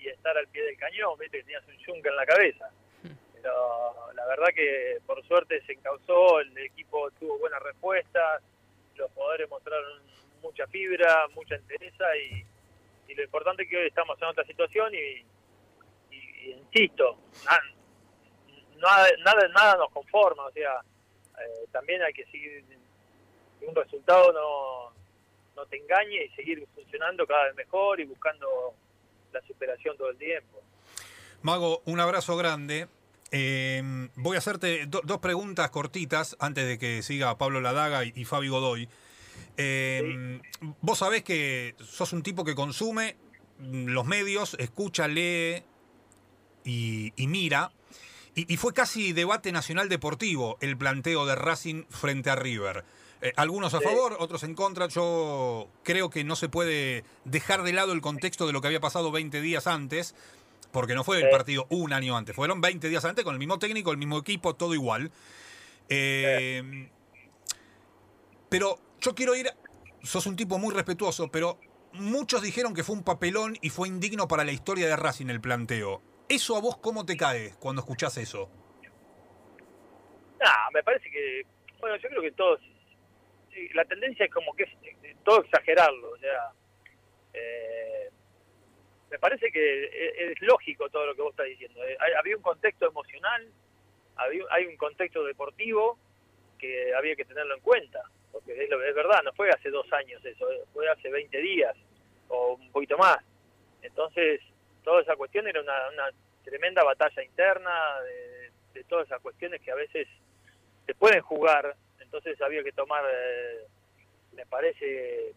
estar 0.07 0.39
al 0.39 0.47
pie 0.47 0.63
del 0.63 0.77
cañón, 0.77 1.19
viste 1.19 1.39
que 1.39 1.43
tenías 1.43 1.67
un 1.67 1.77
yunque 1.79 2.09
en 2.11 2.17
la 2.17 2.25
cabeza. 2.25 2.71
Pero 3.35 4.13
la 4.15 4.25
verdad 4.27 4.49
que 4.55 4.99
por 5.05 5.21
suerte 5.27 5.61
se 5.67 5.73
encauzó, 5.73 6.39
el 6.39 6.57
equipo 6.59 7.11
tuvo 7.19 7.39
buenas 7.39 7.61
respuestas, 7.61 8.41
los 8.95 9.11
jugadores 9.13 9.51
mostraron 9.51 10.01
mucha 10.43 10.65
fibra, 10.69 11.27
mucha 11.35 11.57
entereza 11.57 12.05
y, 12.17 12.45
lo 13.15 13.23
importante 13.23 13.63
es 13.63 13.69
que 13.71 13.77
hoy 13.79 13.87
estamos 13.87 14.21
en 14.21 14.29
otra 14.29 14.45
situación 14.45 14.93
y, 14.95 15.25
insisto, 16.51 17.19
nada, 18.79 19.09
nada, 19.25 19.49
nada 19.49 19.77
nos 19.77 19.91
conforma, 19.91 20.45
o 20.45 20.53
sea, 20.53 20.81
eh, 21.41 21.67
también 21.73 22.03
hay 22.03 22.13
que 22.13 22.27
seguir, 22.27 22.63
un 23.63 23.75
resultado 23.75 24.33
no, 24.33 24.93
no 25.57 25.67
te 25.67 25.79
engañe 25.79 26.25
y 26.25 26.29
seguir 26.37 26.67
funcionando 26.75 27.27
cada 27.27 27.47
vez 27.47 27.57
mejor 27.57 27.99
y 28.01 28.05
buscando 28.05 28.47
la 29.33 29.41
superación 29.43 29.97
todo 29.97 30.11
el 30.11 30.19
tiempo. 30.19 30.63
Mago, 31.43 31.83
un 31.87 31.99
abrazo 31.99 32.37
grande. 32.37 32.89
Eh, 33.33 33.83
voy 34.15 34.37
a 34.37 34.39
hacerte 34.39 34.87
dos 34.87 35.19
preguntas 35.19 35.71
cortitas 35.71 36.37
antes 36.39 36.67
de 36.67 36.79
que 36.79 37.03
siga 37.03 37.37
Pablo 37.39 37.61
Ladaga 37.61 38.05
y, 38.05 38.25
Fabi 38.25 38.49
Godoy. 38.49 38.89
Eh, 39.57 40.41
vos 40.81 40.99
sabés 40.99 41.25
que 41.25 41.75
sos 41.79 42.13
un 42.13 42.23
tipo 42.23 42.45
que 42.45 42.55
consume 42.55 43.17
los 43.59 44.05
medios, 44.05 44.55
escucha, 44.59 45.09
lee 45.09 45.63
y, 46.65 47.13
mira. 47.17 47.73
Y, 48.35 48.53
y, 48.53 48.57
fue 48.59 48.75
casi 48.75 49.13
debate 49.13 49.51
nacional 49.51 49.89
deportivo 49.89 50.59
el 50.61 50.77
planteo 50.77 51.25
de 51.27 51.35
Racing 51.35 51.85
frente 51.89 52.31
a 52.31 52.37
River. 52.37 52.85
Eh, 53.27 53.33
algunos 53.37 53.75
a 53.75 53.81
favor, 53.81 54.17
otros 54.21 54.45
en 54.45 54.55
contra. 54.55 54.87
Yo 54.87 55.69
creo 55.83 56.11
que 56.11 56.23
no 56.23 56.37
se 56.37 56.49
puede 56.49 57.03
dejar 57.25 57.65
de 57.65 57.73
lado 57.73 57.93
el 57.93 58.01
contexto 58.01 58.47
de 58.47 58.53
lo 58.53 58.61
que 58.61 58.69
había 58.69 58.81
pasado 58.81 59.11
20 59.11 59.41
días 59.41 59.67
antes, 59.67 60.15
porque 60.71 60.95
no 60.95 61.03
fue 61.03 61.21
el 61.21 61.29
partido 61.29 61.67
un 61.71 61.93
año 61.93 62.17
antes, 62.17 62.37
fueron 62.37 62.61
20 62.61 62.89
días 62.89 63.05
antes 63.05 63.25
con 63.25 63.35
el 63.35 63.39
mismo 63.41 63.59
técnico, 63.59 63.91
el 63.91 63.97
mismo 63.97 64.19
equipo, 64.19 64.55
todo 64.55 64.75
igual. 64.75 65.11
Eh, 65.89 66.89
pero 68.49 68.79
yo 69.01 69.15
quiero 69.15 69.35
ir, 69.35 69.51
sos 70.05 70.27
un 70.27 70.37
tipo 70.37 70.59
muy 70.59 70.73
respetuoso, 70.73 71.29
pero 71.29 71.59
muchos 71.95 72.43
dijeron 72.43 72.75
que 72.75 72.85
fue 72.85 72.95
un 72.95 73.03
papelón 73.03 73.59
y 73.61 73.71
fue 73.71 73.89
indigno 73.89 74.29
para 74.29 74.45
la 74.45 74.53
historia 74.53 74.87
de 74.87 74.95
Racing 74.95 75.27
el 75.31 75.41
planteo. 75.41 76.01
¿Eso 76.29 76.57
a 76.57 76.61
vos 76.61 76.77
cómo 76.77 77.05
te 77.05 77.17
cae 77.17 77.55
cuando 77.59 77.81
escuchás 77.81 78.17
eso? 78.19 78.49
Ah, 80.45 80.69
me 80.73 80.83
parece 80.85 81.11
que, 81.11 81.45
bueno, 81.81 81.97
yo 81.97 82.09
creo 82.09 82.23
que 82.23 82.33
todos 82.33 82.61
la 83.75 83.85
tendencia 83.85 84.27
es 84.27 84.33
como 84.33 84.55
que 84.55 84.65
es 84.65 84.71
eh, 84.83 85.17
todo 85.25 85.43
exagerarlo, 85.43 86.11
o 86.11 86.19
sea, 86.19 86.51
eh, 87.33 88.11
me 89.11 89.19
parece 89.19 89.51
que 89.51 89.85
e, 89.85 90.33
es, 90.33 90.41
lógico 90.43 90.89
todo 90.91 91.07
lo 91.07 91.15
que 91.15 91.23
vos 91.23 91.31
estás 91.31 91.47
diciendo. 91.47 91.83
Eh, 91.85 91.97
había 92.19 92.37
un 92.37 92.43
contexto 92.43 92.87
emocional, 92.87 93.49
había, 94.17 94.45
hay 94.51 94.67
un 94.67 94.77
contexto 94.77 95.25
deportivo 95.25 95.99
que 96.59 96.95
había 96.95 97.17
que 97.17 97.25
tenerlo 97.25 97.55
en 97.55 97.61
cuenta, 97.61 98.03
porque 98.33 98.53
es, 98.53 98.71
es 98.71 98.95
verdad, 98.95 99.23
no 99.23 99.33
fue 99.33 99.51
hace 99.51 99.71
dos 99.71 99.91
años 99.93 100.25
eso, 100.25 100.47
fue 100.73 100.89
hace 100.89 101.11
20 101.11 101.39
días 101.39 101.77
o 102.29 102.55
un 102.55 102.71
poquito 102.73 102.97
más. 102.99 103.19
Entonces, 103.83 104.41
toda 104.83 105.03
esa 105.03 105.17
cuestión 105.17 105.47
era 105.47 105.61
una, 105.61 106.11
tremenda 106.45 106.85
batalla 106.85 107.25
interna 107.25 108.01
de, 108.03 108.53
de 108.73 108.85
todas 108.85 109.05
esas 109.07 109.21
cuestiones 109.21 109.61
que 109.63 109.73
a 109.73 109.75
veces 109.75 110.07
se 110.87 110.95
pueden 110.95 111.21
jugar 111.21 111.75
entonces 112.07 112.41
había 112.41 112.63
que 112.63 112.73
tomar, 112.73 113.05
eh, 113.05 113.67
me 114.33 114.47
parece, 114.47 115.35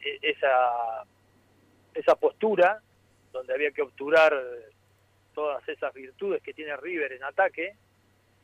e-, 0.00 0.18
esa, 0.22 1.04
esa 1.94 2.14
postura 2.16 2.82
donde 3.32 3.54
había 3.54 3.70
que 3.70 3.82
obturar 3.82 4.34
todas 5.34 5.66
esas 5.68 5.94
virtudes 5.94 6.42
que 6.42 6.52
tiene 6.52 6.76
River 6.76 7.12
en 7.12 7.24
ataque. 7.24 7.76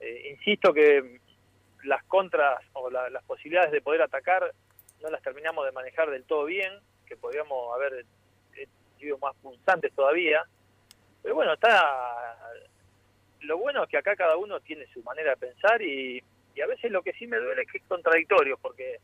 Eh, 0.00 0.30
insisto 0.30 0.72
que 0.72 1.20
las 1.84 2.04
contras 2.04 2.60
o 2.72 2.90
las 2.90 3.24
posibilidades 3.24 3.72
de 3.72 3.80
poder 3.80 4.02
atacar 4.02 4.52
no 5.02 5.10
las 5.10 5.22
terminamos 5.22 5.64
de 5.66 5.72
manejar 5.72 6.10
del 6.10 6.24
todo 6.24 6.44
bien, 6.44 6.72
que 7.06 7.16
podríamos 7.16 7.74
haber 7.74 8.06
eh, 8.56 8.68
sido 8.98 9.18
más 9.18 9.34
punzantes 9.36 9.92
todavía. 9.94 10.44
Pero 11.22 11.34
bueno, 11.34 11.54
está 11.54 12.36
lo 13.40 13.58
bueno 13.58 13.84
es 13.84 13.88
que 13.88 13.98
acá 13.98 14.16
cada 14.16 14.36
uno 14.36 14.60
tiene 14.60 14.86
su 14.92 15.02
manera 15.02 15.30
de 15.30 15.36
pensar 15.36 15.80
y, 15.82 16.22
y 16.56 16.62
a 16.62 16.66
veces 16.66 16.90
lo 16.90 17.02
que 17.02 17.12
sí 17.12 17.26
me 17.26 17.36
duele 17.36 17.62
es 17.62 17.70
que 17.70 17.78
es 17.78 17.84
contradictorio, 17.84 18.56
porque 18.56 18.98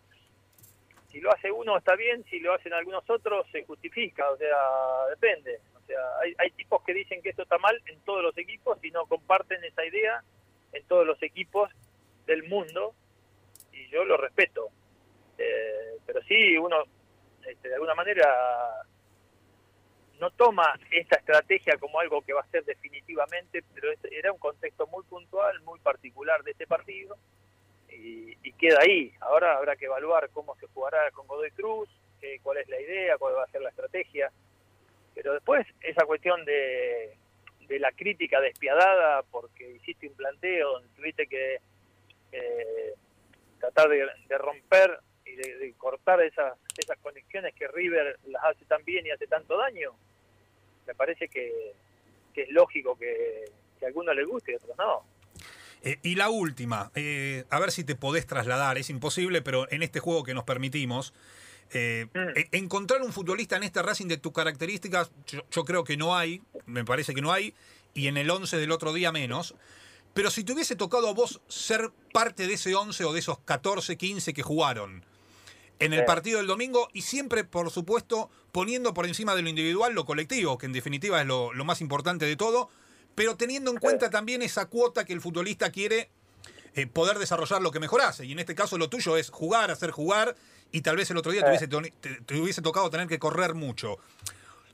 si 1.11 1.21
lo 1.21 1.30
hace 1.30 1.52
uno 1.52 1.76
está 1.76 1.94
bien, 1.94 2.25
si 2.25 2.40
lo 2.40 2.54
hacen 2.54 2.73
algunos 2.73 3.09
otros 3.11 3.47
se 3.52 3.64
justifica, 3.64 4.30
o 4.30 4.37
sea, 4.38 4.56
depende. 5.11 5.61
O 5.75 5.87
sea, 5.87 5.99
hay, 6.23 6.35
hay 6.38 6.50
tipos 6.52 6.82
que 6.82 6.94
dicen 6.94 7.21
que 7.21 7.28
esto 7.28 7.42
está 7.42 7.59
mal 7.59 7.80
en 7.87 8.00
todos 8.00 8.23
los 8.23 8.37
equipos 8.38 8.82
y 8.82 8.90
no 8.90 9.04
comparten 9.04 9.62
esa 9.64 9.85
idea 9.85 10.23
en 10.73 10.82
todos 10.87 11.06
los 11.06 11.23
equipos 11.23 11.71
del 12.25 12.44
mundo 12.44 12.94
y 13.71 13.87
yo 13.88 14.02
lo 14.04 14.16
respeto. 14.16 14.71
Eh, 15.37 15.99
pero 16.06 16.23
sí, 16.23 16.56
uno 16.56 16.85
este, 17.47 17.68
de 17.68 17.75
alguna 17.75 17.94
manera 17.94 18.26
no 20.18 20.30
toma 20.30 20.78
esta 20.90 21.16
estrategia 21.16 21.76
como 21.78 21.99
algo 21.99 22.23
que 22.23 22.32
va 22.32 22.42
a 22.42 22.50
ser 22.50 22.64
definitivamente, 22.64 23.64
pero 23.75 23.88
era 24.11 24.32
un 24.32 24.38
contexto 24.38 24.87
muy 24.87 25.02
puntual, 25.04 25.61
muy 25.62 25.80
particular 25.80 26.42
de 26.44 26.52
este 26.52 26.66
partido 26.66 26.92
queda 28.62 28.78
ahí. 28.81 29.12
Ahora 29.21 29.57
habrá 29.57 29.75
que 29.75 29.87
evaluar 29.87 30.31
cómo 30.31 30.54
se 30.57 30.69
jugará 30.69 31.11
con 31.11 31.26
Godoy 31.26 31.50
Cruz, 31.50 31.88
cuál 32.42 32.59
es 32.59 32.69
la 32.69 32.81
idea, 32.81 33.19
cuál 33.19 33.35
va 33.37 33.42
a 33.42 33.50
ser 33.50 33.61
la 33.61 33.71
estrategia. 33.71 34.31
Pero 35.14 35.35
después 35.35 35.66
esa 35.83 36.07
cuestión 36.07 36.45
de, 36.45 37.16
de 37.66 37.78
la 37.81 37.90
crítica 37.90 38.40
despiadada 38.40 39.23
porque 39.25 39.73
hiciste 39.73 40.09
un 40.09 40.14
planteo 40.14 40.75
donde 40.75 40.88
tuviste 40.95 41.26
que 41.26 41.59
eh, 42.31 42.95
tratar 43.59 43.88
de, 43.88 44.07
romper 44.38 44.99
y 45.25 45.35
de, 45.35 45.75
cortar 45.76 46.21
esas, 46.23 46.54
esas 46.78 46.99
conexiones 46.99 47.54
que 47.54 47.66
River 47.69 48.19
las 48.26 48.45
hace 48.45 48.64
tan 48.66 48.85
bien 48.85 49.07
y 49.07 49.11
hace 49.11 49.26
tanto 49.26 49.57
daño, 49.57 49.92
me 50.87 50.95
parece 50.95 51.28
que, 51.28 51.73
es 52.35 52.49
lógico 52.50 52.97
que, 52.97 53.45
a 53.83 53.87
algunos 53.87 54.14
les 54.14 54.26
guste 54.26 54.52
y 54.52 54.54
a 54.54 54.59
otros 54.59 54.76
no. 54.78 55.12
Eh, 55.83 55.99
y 56.03 56.15
la 56.15 56.31
última, 56.31 56.93
eh, 56.95 57.45
a 57.51 57.59
ver 57.59 57.73
si 57.73 57.85
te 57.85 57.97
podés 57.97 58.27
trasladar, 58.27 58.79
es 58.79 58.89
imposible, 58.91 59.43
pero 59.43 59.71
en 59.71 59.83
este 59.83 60.01
juego 60.01 60.23
que 60.23 60.35
nos 60.35 60.45
permitimos, 60.45 61.12
eh, 61.73 62.07
mm. 62.15 62.57
encontrar 62.57 63.03
un 63.03 63.12
futbolista 63.12 63.57
en 63.57 63.65
esta 63.65 63.83
Racing 63.83 64.07
de 64.07 64.17
tus 64.17 64.33
características, 64.33 65.11
yo, 65.27 65.65
creo 65.65 65.85
que 65.85 65.97
no 65.97 66.17
hay, 66.17 66.43
me 66.67 66.85
parece 66.85 67.15
que 67.15 67.23
no 67.23 67.33
hay, 67.33 67.55
y 67.95 68.07
en 68.07 68.17
el 68.17 68.31
11 68.31 68.59
del 68.59 68.71
otro 68.71 68.93
día 68.93 69.11
menos. 69.11 69.55
Pero 70.15 70.31
si 70.31 70.45
te 70.45 70.53
hubiese 70.53 70.77
tocado 70.77 71.09
a 71.09 71.15
vos 71.15 71.41
ser 71.49 71.91
parte 72.12 72.47
de 72.47 72.55
ese 72.55 72.75
11 72.75 73.05
o 73.05 73.12
de 73.12 73.21
esos 73.21 73.39
14, 73.41 73.97
15 73.97 74.35
que 74.35 74.43
jugaron 74.43 75.05
en 75.79 75.93
el 75.93 76.05
partido 76.05 76.39
del 76.39 76.47
domingo 76.47 76.89
y 76.93 77.03
siempre, 77.03 77.45
por 77.45 77.71
supuesto, 77.71 78.31
poniendo 78.53 78.95
por 78.95 79.07
encima 79.07 79.35
de 79.35 79.43
lo 79.43 79.49
individual 79.49 79.95
lo 79.95 80.05
colectivo, 80.05 80.57
que 80.59 80.67
en 80.67 80.73
definitiva 80.73 81.21
es 81.21 81.27
lo, 81.27 81.53
más 81.65 81.81
importante 81.81 82.25
de 82.25 82.37
todo, 82.37 82.69
pero 83.14 83.37
teniendo 83.37 83.71
en 83.71 83.78
cuenta 83.78 84.11
también 84.11 84.42
esa 84.42 84.66
cuota 84.66 85.04
que 85.04 85.12
el 85.12 85.21
futbolista 85.21 85.71
quiere 85.71 86.09
eh, 86.75 86.87
poder 86.87 87.19
desarrollar 87.19 87.61
lo 87.61 87.71
que 87.71 87.81
mejorase. 87.81 88.25
Y 88.25 88.33
en 88.33 88.38
este 88.38 88.54
caso 88.54 88.78
lo 88.78 88.88
tuyo 88.88 89.16
es 89.16 89.31
jugar, 89.31 89.71
hacer 89.71 89.90
jugar, 89.90 90.35
y 90.71 90.81
tal 90.81 90.97
vez 90.97 91.11
el 91.11 91.19
otro 91.19 91.33
día 91.33 91.42
te, 91.42 91.49
hubiese, 91.49 91.69
te, 92.26 92.40
hubiese 92.40 92.62
tocado 92.62 92.88
tener 92.88 93.07
que 93.07 93.19
correr 93.19 93.54
mucho. 93.54 93.99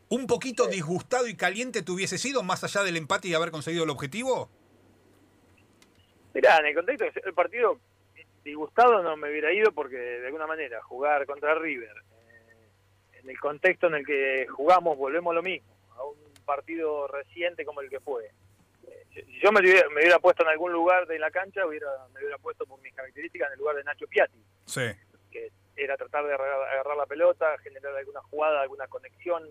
¿Un 0.09 0.27
poquito 0.27 0.69
disgustado 0.69 1.27
y 1.27 1.35
caliente 1.35 1.83
te 1.83 1.91
hubiese 1.91 2.17
sido 2.17 2.43
más 2.43 2.63
allá 2.65 2.83
del 2.83 2.97
empate 2.97 3.29
y 3.29 3.35
haber 3.35 3.51
conseguido 3.51 3.85
el 3.85 3.91
objetivo? 3.91 4.49
Mirá, 6.33 6.59
en 6.59 6.67
el 6.67 6.75
contexto 6.75 7.21
del 7.21 7.35
partido, 7.35 7.81
disgustado 8.45 9.03
no 9.03 9.17
me 9.17 9.31
hubiera 9.31 9.53
ido 9.53 9.73
porque 9.73 9.97
de 9.97 10.27
alguna 10.27 10.47
manera 10.47 10.81
jugar 10.83 11.27
contra 11.27 11.55
River, 11.57 11.91
eh, 11.91 13.19
en 13.23 13.29
el 13.29 13.39
contexto 13.41 13.89
en 13.89 13.97
el 13.97 14.07
que 14.07 14.47
jugamos, 14.47 14.97
volvemos 14.97 15.35
lo 15.35 15.43
mismo, 15.43 15.69
a 15.73 15.78
partido 16.49 17.07
reciente 17.09 17.67
como 17.67 17.83
el 17.83 17.91
que 17.91 18.01
fue. 18.01 18.25
Eh, 18.25 19.07
si 19.13 19.41
yo 19.41 19.53
me 19.53 19.61
hubiera, 19.61 20.19
puesto 20.19 20.45
en 20.45 20.49
algún 20.49 20.73
lugar 20.73 21.07
de 21.07 21.19
la 21.19 21.31
cancha, 21.31 21.67
hubiera, 21.67 21.91
me 22.15 22.21
hubiera 22.21 22.39
puesto 22.39 22.65
por 22.65 22.81
mis 22.81 22.95
características 22.95 23.49
en 23.49 23.53
el 23.53 23.59
lugar 23.59 23.77
de 23.77 23.85
Nacho 23.85 24.07
Piatti. 24.07 24.43
Sí. 24.65 24.89
Que 25.31 25.53
era 25.77 25.99
tratar 25.99 26.25
de 26.25 26.33
agarrar, 26.33 26.97
la 26.97 27.05
pelota, 27.05 27.59
generar 27.59 27.95
alguna 27.95 28.23
jugada, 28.23 28.63
alguna 28.63 28.89
conexión, 28.89 29.47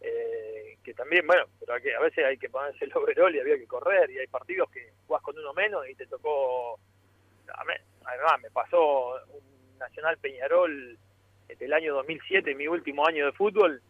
eh, 0.00 0.78
que 0.82 0.92
también, 0.94 1.24
bueno, 1.28 1.44
pero 1.60 1.74
a 1.74 2.02
veces 2.02 2.24
hay 2.24 2.38
que 2.38 2.50
ponerse 2.50 2.84
el 2.84 2.96
overall 2.96 3.34
y 3.34 3.40
había 3.40 3.56
que 3.56 3.68
correr, 3.68 4.10
y 4.10 4.18
hay 4.18 4.26
partidos 4.26 4.68
que 4.70 4.92
jugás 5.06 5.22
con 5.22 5.38
uno 5.38 5.54
menos 5.54 5.88
y 5.88 5.94
te 5.94 6.06
tocó, 6.06 6.80
además 7.46 8.42
me 8.42 8.50
pasó 8.50 9.14
un 9.28 9.78
Nacional 9.78 10.18
Peñarol 10.18 10.98
del 11.46 11.72
año 11.72 11.94
2007, 11.94 12.54
mi 12.56 12.66
último 12.66 13.06
año 13.06 13.26
de 13.26 13.32
fútbol, 13.32 13.80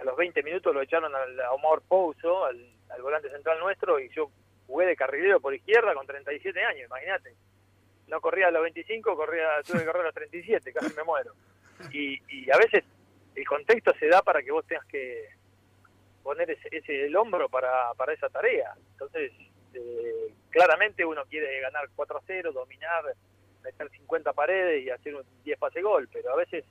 a 0.00 0.04
los 0.04 0.16
20 0.16 0.42
minutos 0.42 0.74
lo 0.74 0.82
echaron 0.82 1.12
a 1.14 1.52
Omar 1.52 1.80
Pouso, 1.86 2.44
al, 2.44 2.58
al 2.90 3.02
volante 3.02 3.30
central 3.30 3.58
nuestro, 3.60 3.98
y 4.00 4.08
yo 4.10 4.30
jugué 4.66 4.86
de 4.86 4.96
carrilero 4.96 5.40
por 5.40 5.54
izquierda 5.54 5.94
con 5.94 6.06
37 6.06 6.62
años, 6.62 6.86
imagínate 6.86 7.34
no 8.08 8.20
corría 8.20 8.48
a 8.48 8.50
los 8.50 8.62
25, 8.62 9.16
corría, 9.16 9.62
tuve 9.66 9.80
que 9.80 9.86
correr 9.86 10.02
a 10.02 10.06
los 10.06 10.14
37, 10.14 10.72
casi 10.72 10.94
me 10.94 11.04
muero. 11.04 11.32
Y, 11.90 12.20
y 12.28 12.50
a 12.50 12.56
veces 12.56 12.84
el 13.34 13.46
contexto 13.46 13.92
se 13.98 14.08
da 14.08 14.22
para 14.22 14.42
que 14.42 14.52
vos 14.52 14.66
tengas 14.66 14.86
que 14.86 15.28
poner 16.22 16.50
ese, 16.50 16.68
ese 16.70 17.06
el 17.06 17.16
hombro 17.16 17.48
para, 17.48 17.92
para 17.94 18.12
esa 18.12 18.28
tarea. 18.28 18.74
Entonces, 18.92 19.32
eh, 19.74 20.32
claramente 20.50 21.04
uno 21.04 21.24
quiere 21.26 21.60
ganar 21.60 21.88
4 21.94 22.18
a 22.18 22.22
0, 22.26 22.52
dominar, 22.52 23.04
meter 23.62 23.90
50 23.90 24.32
paredes 24.32 24.84
y 24.84 24.90
hacer 24.90 25.14
un 25.14 25.24
10 25.42 25.58
pase 25.58 25.82
gol, 25.82 26.08
pero 26.12 26.32
a 26.32 26.36
veces 26.36 26.64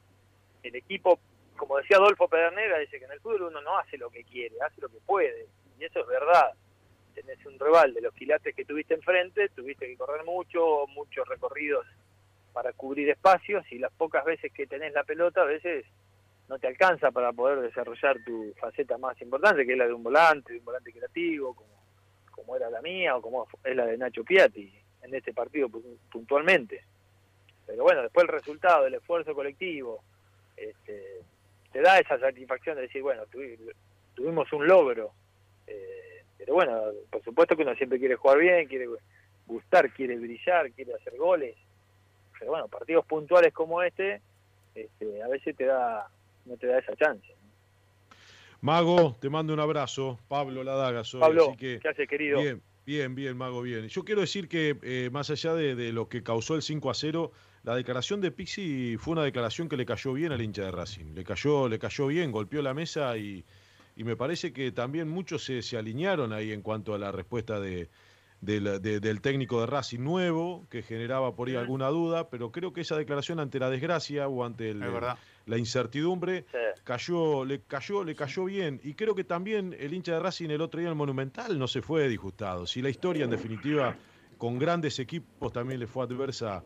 el 0.61 0.75
equipo, 0.75 1.19
como 1.57 1.77
decía 1.77 1.97
Adolfo 1.97 2.27
Pedernera, 2.27 2.79
dice 2.79 2.99
que 2.99 3.05
en 3.05 3.11
el 3.11 3.19
fútbol 3.19 3.43
uno 3.43 3.61
no 3.61 3.77
hace 3.77 3.97
lo 3.97 4.09
que 4.09 4.23
quiere, 4.23 4.55
hace 4.61 4.81
lo 4.81 4.89
que 4.89 4.99
puede. 5.05 5.47
Y 5.79 5.85
eso 5.85 5.99
es 6.01 6.07
verdad 6.07 6.53
tenés 7.13 7.45
un 7.45 7.59
rival 7.59 7.93
de 7.93 8.01
los 8.01 8.13
quilates 8.13 8.55
que 8.55 8.65
tuviste 8.65 8.93
enfrente, 8.93 9.49
tuviste 9.49 9.87
que 9.87 9.97
correr 9.97 10.25
mucho, 10.25 10.85
muchos 10.87 11.27
recorridos 11.27 11.85
para 12.51 12.73
cubrir 12.73 13.09
espacios 13.09 13.63
y 13.71 13.79
las 13.79 13.91
pocas 13.93 14.25
veces 14.25 14.51
que 14.51 14.67
tenés 14.67 14.93
la 14.93 15.03
pelota 15.03 15.41
a 15.41 15.45
veces 15.45 15.85
no 16.49 16.59
te 16.59 16.67
alcanza 16.67 17.11
para 17.11 17.31
poder 17.31 17.61
desarrollar 17.61 18.17
tu 18.25 18.53
faceta 18.59 18.97
más 18.97 19.19
importante, 19.21 19.65
que 19.65 19.73
es 19.73 19.77
la 19.77 19.87
de 19.87 19.93
un 19.93 20.03
volante, 20.03 20.53
de 20.53 20.59
un 20.59 20.65
volante 20.65 20.91
creativo, 20.91 21.55
como, 21.55 21.83
como 22.31 22.55
era 22.55 22.69
la 22.69 22.81
mía 22.81 23.15
o 23.15 23.21
como 23.21 23.47
es 23.63 23.75
la 23.75 23.85
de 23.85 23.97
Nacho 23.97 24.23
Piatti 24.23 24.71
en 25.01 25.15
este 25.15 25.33
partido 25.33 25.69
puntualmente. 26.11 26.83
Pero 27.65 27.83
bueno, 27.83 28.01
después 28.01 28.25
el 28.25 28.33
resultado 28.33 28.83
del 28.83 28.95
esfuerzo 28.95 29.33
colectivo 29.33 30.03
este, 30.57 31.21
te 31.73 31.81
da 31.81 31.97
esa 31.97 32.19
satisfacción 32.19 32.75
de 32.75 32.83
decir, 32.83 33.01
bueno, 33.01 33.23
tuvimos 34.13 34.53
un 34.53 34.67
logro. 34.67 35.11
Eh, 35.65 36.23
pero 36.37 36.53
bueno, 36.53 36.81
por 37.09 37.23
supuesto 37.23 37.55
que 37.57 37.63
uno 37.63 37.75
siempre 37.75 37.99
quiere 37.99 38.15
jugar 38.15 38.37
bien, 38.37 38.67
quiere 38.67 38.87
gustar, 39.47 39.91
quiere 39.91 40.17
brillar, 40.17 40.71
quiere 40.71 40.93
hacer 40.93 41.17
goles. 41.17 41.55
Pero 42.39 42.51
bueno, 42.51 42.67
partidos 42.67 43.05
puntuales 43.05 43.51
como 43.53 43.81
este, 43.81 44.21
este 44.75 45.23
a 45.23 45.27
veces 45.27 45.55
te 45.55 45.65
da, 45.65 46.07
no 46.45 46.55
te 46.57 46.67
da 46.67 46.79
esa 46.79 46.95
chance. 46.95 47.27
Mago, 48.61 49.15
te 49.19 49.29
mando 49.29 49.53
un 49.53 49.59
abrazo. 49.59 50.19
Pablo 50.27 50.63
Ladaga 50.63 51.03
soy. 51.03 51.21
Pablo, 51.21 51.55
¿qué 51.57 51.81
hace, 51.89 52.07
querido? 52.07 52.39
Bien, 52.39 52.61
bien, 52.85 53.15
bien, 53.15 53.37
Mago, 53.37 53.61
bien. 53.61 53.87
Yo 53.87 54.03
quiero 54.03 54.21
decir 54.21 54.47
que 54.47 54.77
eh, 54.81 55.09
más 55.11 55.29
allá 55.29 55.53
de, 55.53 55.91
lo 55.91 56.07
que 56.07 56.23
causó 56.23 56.55
el 56.55 56.61
5 56.61 56.89
a 56.89 56.93
0, 56.93 57.31
la 57.63 57.75
declaración 57.75 58.21
de 58.21 58.31
Pixi 58.31 58.97
fue 58.97 59.13
una 59.13 59.23
declaración 59.23 59.69
que 59.69 59.77
le 59.77 59.85
cayó 59.85 60.13
bien 60.13 60.31
al 60.31 60.41
hincha 60.41 60.63
de 60.63 60.71
Racing. 60.71 61.13
Le 61.13 61.23
cayó, 61.23 61.69
le 61.69 61.79
cayó 61.79 62.07
bien, 62.07 62.31
golpeó 62.31 62.61
la 62.61 62.73
mesa 62.73 63.17
y, 63.17 63.45
y 63.95 64.03
me 64.03 64.15
parece 64.15 64.53
que 64.53 64.71
también 64.71 65.09
muchos 65.09 65.43
se, 65.43 65.61
se 65.61 65.77
alinearon 65.77 66.33
ahí 66.33 66.51
en 66.51 66.61
cuanto 66.61 66.93
a 66.93 66.97
la 66.97 67.11
respuesta 67.11 67.59
de, 67.59 67.89
del 68.41 69.21
técnico 69.21 69.61
de 69.61 69.67
Racing 69.67 70.01
nuevo, 70.01 70.65
que 70.69 70.81
generaba 70.81 71.35
por 71.35 71.47
ahí 71.47 71.55
alguna 71.55 71.87
duda, 71.87 72.29
pero 72.29 72.51
creo 72.51 72.73
que 72.73 72.81
esa 72.81 72.97
declaración 72.97 73.39
ante 73.39 73.59
la 73.59 73.69
desgracia 73.69 74.27
o 74.27 74.43
ante 74.43 74.73
la 75.45 75.57
incertidumbre 75.57 76.45
cayó, 76.83 77.45
le 77.45 77.61
cayó, 77.61 78.03
le 78.03 78.15
cayó 78.15 78.45
bien. 78.45 78.79
Y 78.83 78.93
creo 78.93 79.15
que 79.15 79.23
también 79.23 79.75
el 79.79 79.93
hincha 79.93 80.13
de 80.13 80.19
Racing 80.19 80.49
el 80.49 80.61
otro 80.61 80.79
día 80.79 80.87
en 80.87 80.93
el 80.93 80.97
Monumental 80.97 81.57
no 81.57 81.67
se 81.67 81.81
fue 81.81 82.07
disgustado. 82.07 82.65
Si 82.65 82.81
la 82.81 82.89
historia 82.89 83.25
en 83.25 83.31
definitiva 83.31 83.95
con 84.37 84.59
grandes 84.59 84.99
equipos 84.99 85.51
también 85.51 85.79
le 85.79 85.87
fue 85.87 86.03
adversa 86.03 86.63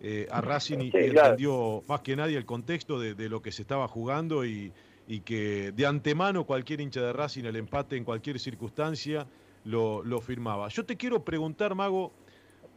eh, 0.00 0.28
a 0.30 0.40
Racing 0.40 0.78
y, 0.78 0.90
entendió 0.94 1.82
más 1.88 2.00
que 2.00 2.14
nadie 2.16 2.36
el 2.36 2.46
contexto 2.46 3.00
de, 3.00 3.14
de 3.14 3.28
lo 3.28 3.42
que 3.42 3.50
se 3.50 3.62
estaba 3.62 3.88
jugando 3.88 4.44
y, 4.44 4.72
y 5.08 5.20
que 5.20 5.72
de 5.72 5.86
antemano 5.86 6.44
cualquier 6.44 6.82
hincha 6.82 7.00
de 7.00 7.12
Racing 7.12 7.44
el 7.44 7.56
empate 7.56 7.96
en 7.96 8.04
cualquier 8.04 8.38
circunstancia 8.38 9.26
lo, 9.64 10.20
firmaba. 10.20 10.68
Yo 10.68 10.84
te 10.84 10.96
quiero 10.96 11.24
preguntar, 11.24 11.74
Mago, 11.74 12.12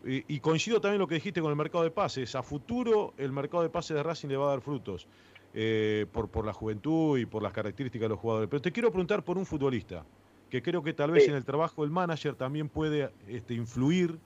y, 0.03 0.39
coincido 0.39 0.81
también 0.81 1.00
lo 1.00 1.08
que 1.08 1.15
dijiste 1.15 1.41
con 1.41 1.51
el 1.51 1.55
mercado 1.55 1.84
de 1.84 1.91
pases, 1.91 2.34
a 2.36 2.41
futuro 2.41 3.13
el 3.17 3.31
mercado 3.31 3.63
de 3.63 3.70
pases 3.70 3.96
de 3.96 4.01
Racing 4.01 4.29
le 4.29 4.38
va 4.38 4.48
a 4.48 4.50
dar 4.50 4.62
frutos 4.62 5.08
eh, 5.53 6.05
por, 6.12 6.29
por 6.29 6.46
la 6.46 6.53
juventud 6.53 7.17
y 7.17 7.25
por 7.25 7.43
las 7.43 7.51
características 7.51 8.05
de 8.05 8.10
los 8.10 8.20
jugadores. 8.20 8.50
Pero 8.50 8.62
te 8.62 8.72
quiero 8.72 8.89
preguntar 8.89 9.24
por 9.24 9.38
un 9.38 9.46
futbolista, 9.46 10.05
que 10.50 10.62
creo 10.62 10.84
que 10.84 10.93
tal 10.93 11.12
vez 11.12 11.27
en 11.27 11.36
el 11.36 11.46
trabajo 11.46 11.81
del 11.81 11.91
manager 11.91 12.36
también 12.36 12.70
puede 12.70 13.12
este, 13.27 13.53
influir 13.53 14.20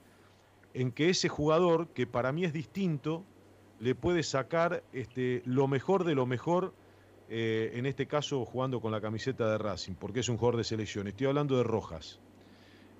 en 0.74 0.92
que 0.92 1.08
ese 1.08 1.28
jugador, 1.28 1.88
que 1.88 2.06
para 2.06 2.32
mí 2.32 2.44
es 2.44 2.52
distinto, 2.52 3.24
le 3.80 3.94
puede 3.94 4.22
sacar 4.22 4.82
este, 4.92 5.42
lo 5.46 5.68
mejor 5.68 6.04
de 6.04 6.14
lo 6.14 6.26
mejor, 6.26 6.74
eh, 7.28 7.72
en 7.74 7.86
este 7.86 8.06
caso 8.06 8.44
jugando 8.44 8.80
con 8.80 8.92
la 8.92 9.00
camiseta 9.00 9.50
de 9.50 9.58
Racing, 9.58 9.94
porque 9.94 10.20
es 10.20 10.28
un 10.28 10.36
jugador 10.36 10.58
de 10.58 10.64
selección. 10.64 11.08
Estoy 11.08 11.26
hablando 11.26 11.56
de 11.56 11.62
Rojas. 11.62 12.20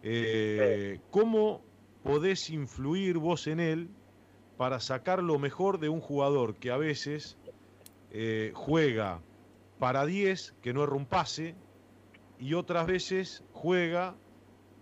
Eh, 0.02 1.00
¿Cómo 1.11 1.62
podés 2.02 2.50
influir 2.50 3.18
vos 3.18 3.47
en 3.47 3.61
él 3.61 3.88
para 4.56 4.80
sacar 4.80 5.23
lo 5.23 5.38
mejor 5.38 5.78
de 5.78 5.88
un 5.88 6.00
jugador 6.00 6.54
que 6.54 6.71
a 6.71 6.76
veces 6.76 7.37
eh, 8.19 8.51
juega 8.55 9.21
para 9.79 10.07
10, 10.07 10.55
que 10.63 10.73
no 10.73 10.83
erra 10.83 10.95
un 10.95 11.05
pase, 11.05 11.55
y 12.39 12.55
otras 12.55 12.87
veces 12.87 13.45
juega 13.53 14.15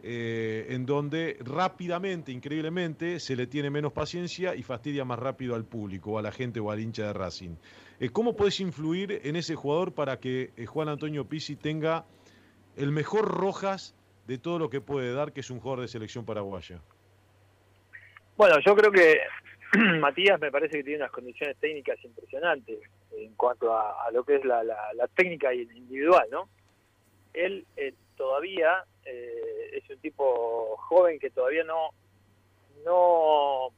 eh, 0.05 0.67
en 0.69 0.87
donde 0.87 1.37
rápidamente, 1.41 2.31
increíblemente, 2.31 3.19
se 3.19 3.35
le 3.35 3.49
tiene 3.49 3.71
menos 3.71 3.93
paciencia 3.93 4.55
y 4.55 4.63
fastidia 4.63 5.05
más 5.05 5.19
rápido 5.19 5.57
al 5.57 5.65
público, 5.65 6.13
o 6.13 6.19
a 6.19 6.23
la 6.23 6.31
gente 6.31 6.61
o 6.61 6.71
al 6.71 6.79
hincha 6.79 7.09
de 7.09 7.13
Racing. 7.13 7.57
Eh, 7.99 8.11
¿Cómo 8.11 8.37
puedes 8.37 8.61
influir 8.61 9.21
en 9.25 9.35
ese 9.35 9.57
jugador 9.57 9.95
para 9.95 10.21
que 10.21 10.53
Juan 10.69 10.89
Antonio 10.89 11.27
Pizzi 11.29 11.57
tenga 11.57 12.05
el 12.77 12.93
mejor 12.93 13.27
Rojas 13.27 13.97
de 14.29 14.39
todo 14.39 14.61
lo 14.61 14.71
que 14.71 14.81
puede 14.81 15.13
dar, 15.13 15.33
que 15.33 15.41
es 15.41 15.51
un 15.51 15.59
jugador 15.59 15.81
de 15.81 15.89
selección 15.89 16.25
paraguaya? 16.25 16.81
Bueno, 18.37 18.59
yo 18.65 18.77
creo 18.77 18.93
que 18.93 19.19
Matías 20.01 20.41
me 20.41 20.51
parece 20.51 20.79
que 20.79 20.85
tiene 20.85 20.99
unas 20.99 21.11
condiciones 21.11 21.57
técnicas 21.59 22.03
impresionantes 22.05 22.79
en 23.13 23.35
cuanto 23.35 23.77
a, 23.77 24.11
lo 24.13 24.25
que 24.25 24.37
es 24.37 24.45
la, 24.45 24.63
técnica 25.15 25.55
individual, 25.55 26.27
¿no? 26.31 26.49
Él 27.33 27.67
eh, 27.77 27.95
todavía 28.17 28.85
eh, 29.05 29.71
es 29.73 29.89
un 29.91 29.99
tipo 29.99 30.77
joven 30.77 31.19
que 31.19 31.31
todavía 31.31 31.65
no, 31.65 31.91
no, 32.85 33.69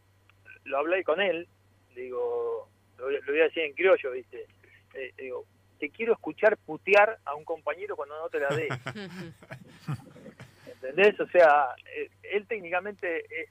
lo 0.65 0.79
hablé 0.79 1.05
con 1.05 1.21
él, 1.21 1.49
digo, 1.95 2.69
lo, 2.99 3.05
voy 3.05 3.41
a 3.41 3.45
decir 3.45 3.65
en 3.65 3.75
criollo, 3.75 4.13
¿viste? 4.13 4.47
Eh, 4.95 5.13
digo, 5.17 5.45
te 5.79 5.91
quiero 5.91 6.15
escuchar 6.15 6.57
putear 6.59 7.19
a 7.25 7.35
un 7.35 7.45
compañero 7.45 7.97
cuando 7.97 8.19
no 8.19 8.29
te 8.29 8.41
la 8.41 8.49
dé. 8.49 8.69
¿Entendés? 10.67 11.19
O 11.21 11.27
sea, 11.29 11.75
él 12.23 12.47
técnicamente 12.47 13.25
es 13.25 13.51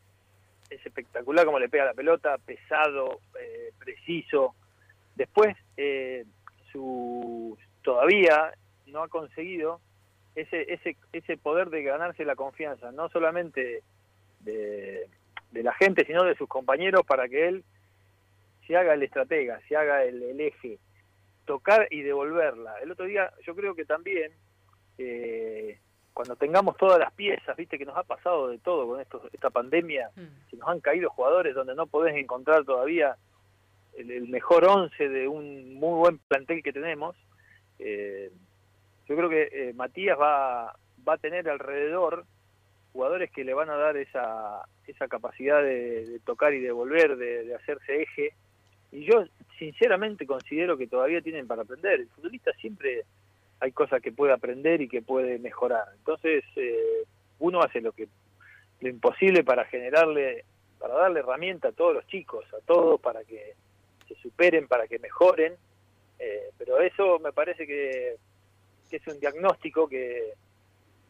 es 0.69 0.85
espectacular 0.85 1.45
como 1.45 1.59
le 1.59 1.69
pega 1.69 1.85
la 1.85 1.93
pelota, 1.93 2.37
pesado, 2.37 3.19
eh, 3.39 3.71
preciso. 3.79 4.55
Después, 5.15 5.55
eh, 5.77 6.25
su 6.71 7.57
todavía 7.81 8.53
no 8.87 9.03
ha 9.03 9.07
conseguido 9.07 9.79
ese, 10.35 10.73
ese, 10.73 10.97
ese 11.13 11.37
poder 11.37 11.69
de 11.69 11.83
ganarse 11.83 12.25
la 12.25 12.35
confianza, 12.35 12.91
no 12.91 13.09
solamente 13.09 13.83
de, 14.41 15.07
la 15.51 15.73
gente, 15.73 16.05
sino 16.05 16.23
de 16.23 16.35
sus 16.35 16.49
compañeros 16.49 17.05
para 17.05 17.29
que 17.29 17.47
él 17.47 17.63
se 18.67 18.75
haga 18.75 18.93
el 18.93 19.03
estratega, 19.03 19.61
se 19.67 19.77
haga 19.77 20.03
el, 20.03 20.21
el 20.21 20.41
eje, 20.41 20.79
tocar 21.45 21.87
y 21.91 22.01
devolverla. 22.01 22.79
El 22.81 22.91
otro 22.91 23.05
día 23.05 23.31
yo 23.45 23.55
creo 23.55 23.75
que 23.75 23.85
también 23.85 24.31
eh, 24.97 25.79
cuando 26.15 26.37
tengamos 26.37 26.77
todas 26.77 26.97
las 26.97 27.11
piezas, 27.11 27.57
viste 27.57 27.77
que 27.77 27.83
nos 27.83 27.97
ha 27.97 28.03
pasado 28.03 28.47
de 28.47 28.57
todo 28.57 28.87
con 28.87 29.01
esto, 29.01 29.21
esta 29.33 29.49
pandemia, 29.49 30.09
mm. 30.15 30.49
si 30.49 30.55
nos 30.55 30.69
han 30.69 30.79
caído 30.79 31.09
jugadores 31.09 31.53
donde 31.53 31.75
no 31.75 31.87
podés 31.87 32.15
encontrar 32.15 32.63
todavía 32.63 33.17
el, 33.97 34.29
mejor 34.29 34.63
once 34.63 35.09
de 35.09 35.27
un 35.27 35.73
muy 35.73 35.99
buen 35.99 36.17
plantel 36.19 36.63
que 36.63 36.71
tenemos, 36.71 37.17
eh, 37.79 38.31
yo 39.09 39.15
creo 39.17 39.29
que 39.29 39.49
eh, 39.51 39.73
Matías 39.73 40.17
va, 40.17 40.77
va 41.07 41.13
a 41.15 41.17
tener 41.17 41.49
alrededor 41.49 42.23
jugadores 42.93 43.29
que 43.29 43.43
le 43.43 43.53
van 43.53 43.69
a 43.69 43.75
dar 43.75 43.97
esa, 43.97 44.61
esa 44.87 45.09
capacidad 45.09 45.61
de, 45.61 46.21
tocar 46.23 46.53
y 46.53 46.61
de 46.61 46.71
volver, 46.71 47.17
de, 47.17 47.43
de, 47.43 47.55
hacerse 47.55 48.03
eje. 48.03 48.31
Y 48.93 49.03
yo 49.03 49.25
sinceramente 49.59 50.25
considero 50.25 50.77
que 50.77 50.87
todavía 50.87 51.19
tienen 51.19 51.45
para 51.45 51.63
aprender. 51.63 51.99
El 51.99 52.07
futbolista 52.07 52.53
siempre 52.53 53.03
hay 53.59 53.71
cosas 53.71 54.01
que 54.01 54.11
puede 54.11 54.33
aprender 54.33 54.81
y 54.81 54.87
que 54.87 55.01
puede 55.01 55.39
mejorar. 55.39 55.85
Entonces, 55.97 56.43
eh, 56.55 57.03
uno 57.39 57.61
hace 57.61 57.81
lo 57.81 57.91
que 57.91 58.07
lo 58.81 58.89
imposible 58.89 59.43
para 59.43 59.65
generarle, 59.65 60.45
para 60.79 60.95
darle 60.95 61.21
herramienta 61.21 61.69
a 61.69 61.71
todos 61.71 61.93
los 61.93 62.07
chicos, 62.07 62.45
a 62.53 62.65
todos, 62.65 62.99
para 62.99 63.23
que 63.23 63.55
se 64.07 64.15
superen, 64.15 64.67
para 64.67 64.87
que 64.87 64.99
mejoren. 64.99 65.55
Eh, 66.19 66.51
pero 66.57 66.79
eso 66.79 67.19
me 67.19 67.31
parece 67.31 67.65
que, 67.65 68.17
es 68.91 69.07
un 69.07 69.19
diagnóstico 69.19 69.89
que, 69.89 70.33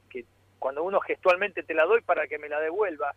que 0.09 0.25
cuando 0.57 0.83
uno 0.83 0.99
gestualmente 0.99 1.61
te 1.61 1.75
la 1.75 1.85
doy 1.85 2.01
para 2.01 2.27
que 2.27 2.39
me 2.39 2.49
la 2.49 2.59
devuelva, 2.59 3.13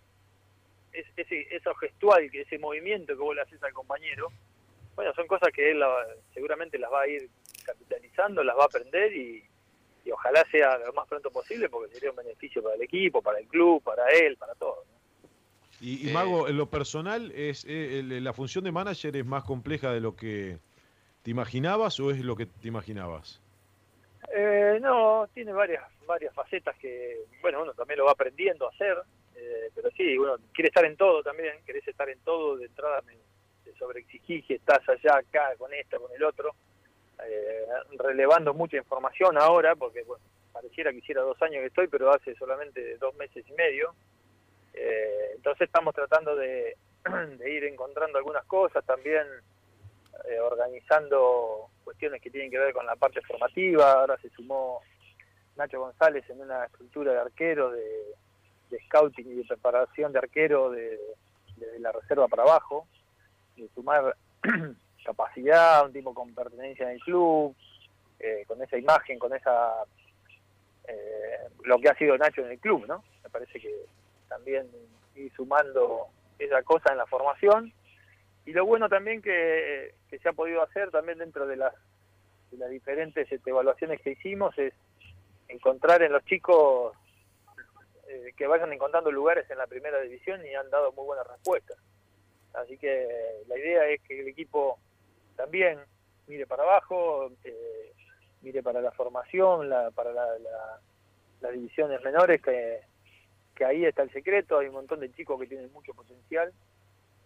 es, 0.92 1.06
ese, 1.16 1.46
eso 1.54 1.74
gestual, 1.76 2.28
ese 2.32 2.58
movimiento 2.58 3.14
que 3.14 3.22
vos 3.22 3.34
le 3.34 3.42
haces 3.42 3.62
al 3.62 3.72
compañero, 3.72 4.28
bueno, 4.94 5.14
son 5.14 5.26
cosas 5.26 5.50
que 5.52 5.70
él 5.70 5.82
seguramente 6.34 6.78
las 6.78 6.92
va 6.92 7.02
a 7.02 7.08
ir 7.08 7.30
capitalizando, 7.72 8.42
las 8.42 8.56
va 8.56 8.62
a 8.62 8.66
aprender 8.66 9.14
y, 9.14 9.44
ojalá 10.10 10.42
sea 10.50 10.78
lo 10.78 10.92
más 10.94 11.06
pronto 11.06 11.30
posible 11.30 11.68
porque 11.68 11.92
sería 11.92 12.08
un 12.08 12.16
beneficio 12.16 12.62
para 12.62 12.76
el 12.76 12.80
equipo, 12.80 13.20
para 13.20 13.40
el 13.40 13.46
club, 13.46 13.82
para 13.82 14.08
él, 14.08 14.38
para 14.38 14.54
todos. 14.54 14.86
Y, 15.82 16.10
Mago, 16.14 16.48
en 16.48 16.56
lo 16.56 16.70
personal, 16.70 17.30
es 17.32 17.66
eh, 17.68 18.02
la 18.02 18.32
función 18.32 18.64
de 18.64 18.72
manager 18.72 19.14
es 19.14 19.26
más 19.26 19.44
compleja 19.44 19.92
de 19.92 20.00
lo 20.00 20.16
que 20.16 20.56
te 21.22 21.30
imaginabas 21.30 22.00
o 22.00 22.10
es 22.10 22.24
lo 22.24 22.36
que 22.36 22.46
te 22.46 22.68
imaginabas? 22.68 23.40
Eh, 24.34 24.78
no, 24.80 25.28
tiene 25.34 25.52
varias 25.52 25.84
varias 26.08 26.34
facetas 26.34 26.76
que, 26.78 27.18
bueno, 27.42 27.62
uno 27.62 27.74
también 27.74 27.98
lo 27.98 28.06
va 28.06 28.12
aprendiendo 28.12 28.66
a 28.66 28.70
hacer, 28.70 28.96
eh, 29.36 29.70
pero 29.74 29.90
sí, 29.90 30.16
uno 30.18 30.36
quiere 30.52 30.68
estar 30.68 30.84
en 30.84 30.96
todo 30.96 31.22
también, 31.22 31.62
querés 31.64 31.86
estar 31.86 32.08
en 32.08 32.18
todo, 32.20 32.56
de 32.56 32.64
entrada 32.64 33.02
me, 33.02 33.14
sobreexigís 33.78 34.44
que 34.46 34.54
estás 34.54 34.80
allá, 34.88 35.18
acá, 35.18 35.54
con 35.56 35.72
esto, 35.72 36.00
con 36.00 36.10
el 36.12 36.24
otro, 36.24 36.54
eh, 37.26 37.66
relevando 37.98 38.54
mucha 38.54 38.76
información 38.76 39.36
ahora, 39.38 39.74
porque 39.74 40.02
bueno, 40.04 40.24
pareciera 40.52 40.90
que 40.90 40.98
hiciera 40.98 41.22
dos 41.22 41.40
años 41.42 41.60
que 41.60 41.66
estoy, 41.66 41.88
pero 41.88 42.12
hace 42.12 42.34
solamente 42.36 42.96
dos 42.98 43.14
meses 43.16 43.44
y 43.48 43.52
medio. 43.52 43.94
Eh, 44.74 45.32
entonces 45.34 45.66
estamos 45.66 45.94
tratando 45.94 46.36
de, 46.36 46.76
ir 47.46 47.64
encontrando 47.64 48.18
algunas 48.18 48.44
cosas, 48.44 48.84
también 48.84 49.26
eh, 50.28 50.40
organizando 50.40 51.70
cuestiones 51.84 52.20
que 52.22 52.30
tienen 52.30 52.50
que 52.50 52.58
ver 52.58 52.72
con 52.72 52.86
la 52.86 52.96
parte 52.96 53.20
formativa. 53.22 53.92
Ahora 53.92 54.16
se 54.18 54.30
sumó 54.30 54.80
Nacho 55.56 55.80
González 55.80 56.28
en 56.30 56.40
una 56.40 56.64
estructura 56.64 57.12
de 57.12 57.20
arquero, 57.20 57.70
de, 57.70 58.16
scouting 58.86 59.30
y 59.32 59.34
de 59.36 59.44
preparación 59.44 60.12
de 60.12 60.18
arquero 60.18 60.70
de, 60.70 60.98
de 61.56 61.78
la 61.80 61.90
reserva 61.90 62.28
para 62.28 62.44
abajo, 62.44 62.86
de 63.56 63.68
sumar 63.74 64.14
capacidad, 65.08 65.86
un 65.86 65.92
tipo 65.92 66.12
con 66.12 66.34
pertenencia 66.34 66.84
en 66.84 66.92
el 66.92 67.00
club, 67.00 67.54
eh, 68.20 68.44
con 68.46 68.62
esa 68.62 68.76
imagen, 68.76 69.18
con 69.18 69.34
esa 69.34 69.84
eh, 70.86 71.48
lo 71.64 71.78
que 71.78 71.88
ha 71.88 71.94
sido 71.94 72.18
Nacho 72.18 72.42
en 72.42 72.52
el 72.52 72.58
club, 72.58 72.84
¿no? 72.86 73.02
Me 73.22 73.30
parece 73.30 73.58
que 73.58 73.72
también 74.28 74.68
ir 75.14 75.32
sumando 75.34 76.08
esa 76.38 76.62
cosa 76.62 76.92
en 76.92 76.98
la 76.98 77.06
formación 77.06 77.72
y 78.44 78.52
lo 78.52 78.66
bueno 78.66 78.88
también 78.90 79.22
que, 79.22 79.94
se 80.10 80.28
ha 80.28 80.32
podido 80.34 80.62
hacer 80.62 80.90
también 80.90 81.18
dentro 81.18 81.46
de 81.46 81.56
las, 81.56 81.74
de 82.50 82.58
las 82.58 82.68
diferentes 82.68 83.30
este, 83.32 83.50
evaluaciones 83.50 84.02
que 84.02 84.10
hicimos 84.10 84.56
es 84.58 84.74
encontrar 85.48 86.02
en 86.02 86.12
los 86.12 86.24
chicos 86.26 86.94
eh, 88.08 88.32
que 88.36 88.46
vayan 88.46 88.72
encontrando 88.74 89.10
lugares 89.10 89.50
en 89.50 89.56
la 89.56 89.66
primera 89.66 90.00
división 90.02 90.44
y 90.44 90.54
han 90.54 90.68
dado 90.68 90.92
muy 90.92 91.06
buenas 91.06 91.26
respuestas. 91.26 91.78
Así 92.52 92.76
que 92.76 93.08
la 93.46 93.58
idea 93.58 93.86
es 93.86 94.02
que 94.02 94.20
el 94.20 94.28
equipo 94.28 94.78
también 95.38 95.78
mire 96.26 96.46
para 96.46 96.64
abajo, 96.64 97.30
eh, 97.44 97.92
mire 98.42 98.62
para 98.62 98.82
la 98.82 98.90
formación, 98.90 99.68
la, 99.68 99.90
para 99.92 100.12
las 100.12 101.52
divisiones 101.52 102.02
menores, 102.02 102.42
que, 102.42 103.64
ahí 103.64 103.84
está 103.84 104.02
el 104.02 104.12
secreto, 104.12 104.58
hay 104.58 104.66
un 104.66 104.74
montón 104.74 105.00
de 105.00 105.12
chicos 105.12 105.40
que 105.40 105.46
tienen 105.46 105.72
mucho 105.72 105.94
potencial 105.94 106.52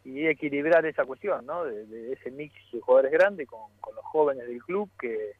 y 0.04 0.26
equilibrar 0.26 0.84
esa 0.84 1.04
cuestión, 1.04 1.46
¿no? 1.46 1.64
De, 1.64 2.12
ese 2.12 2.30
mix 2.30 2.54
de 2.70 2.80
jugadores 2.80 3.12
grandes 3.12 3.48
con, 3.48 3.70
los 3.94 4.04
jóvenes 4.04 4.46
del 4.46 4.62
club 4.62 4.90
que, 5.00 5.32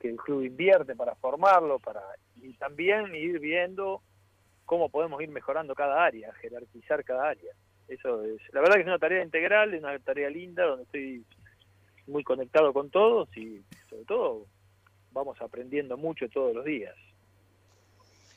que 0.00 0.08
el 0.08 0.16
club 0.16 0.42
invierte 0.42 0.96
para 0.96 1.14
formarlo, 1.16 1.78
para 1.78 2.00
y 2.42 2.54
también 2.54 3.14
ir 3.14 3.40
viendo 3.40 4.00
cómo 4.64 4.88
podemos 4.88 5.20
ir 5.22 5.28
mejorando 5.28 5.74
cada 5.74 6.02
área, 6.02 6.32
jerarquizar 6.34 7.04
cada 7.04 7.28
área. 7.28 7.52
Eso 7.88 8.24
es, 8.24 8.40
la 8.52 8.60
verdad 8.60 8.76
que 8.76 8.80
es 8.80 8.86
una 8.86 8.98
tarea 8.98 9.22
integral, 9.22 9.74
es 9.74 9.82
una 9.82 9.98
tarea 9.98 10.30
linda 10.30 10.64
donde 10.64 10.84
estoy 10.84 11.24
muy 12.06 12.24
conectado 12.24 12.72
con 12.72 12.90
todos 12.90 13.28
y 13.36 13.62
sobre 13.88 14.04
todo 14.04 14.46
vamos 15.12 15.40
aprendiendo 15.40 15.96
mucho 15.96 16.28
todos 16.28 16.54
los 16.54 16.64
días. 16.64 16.94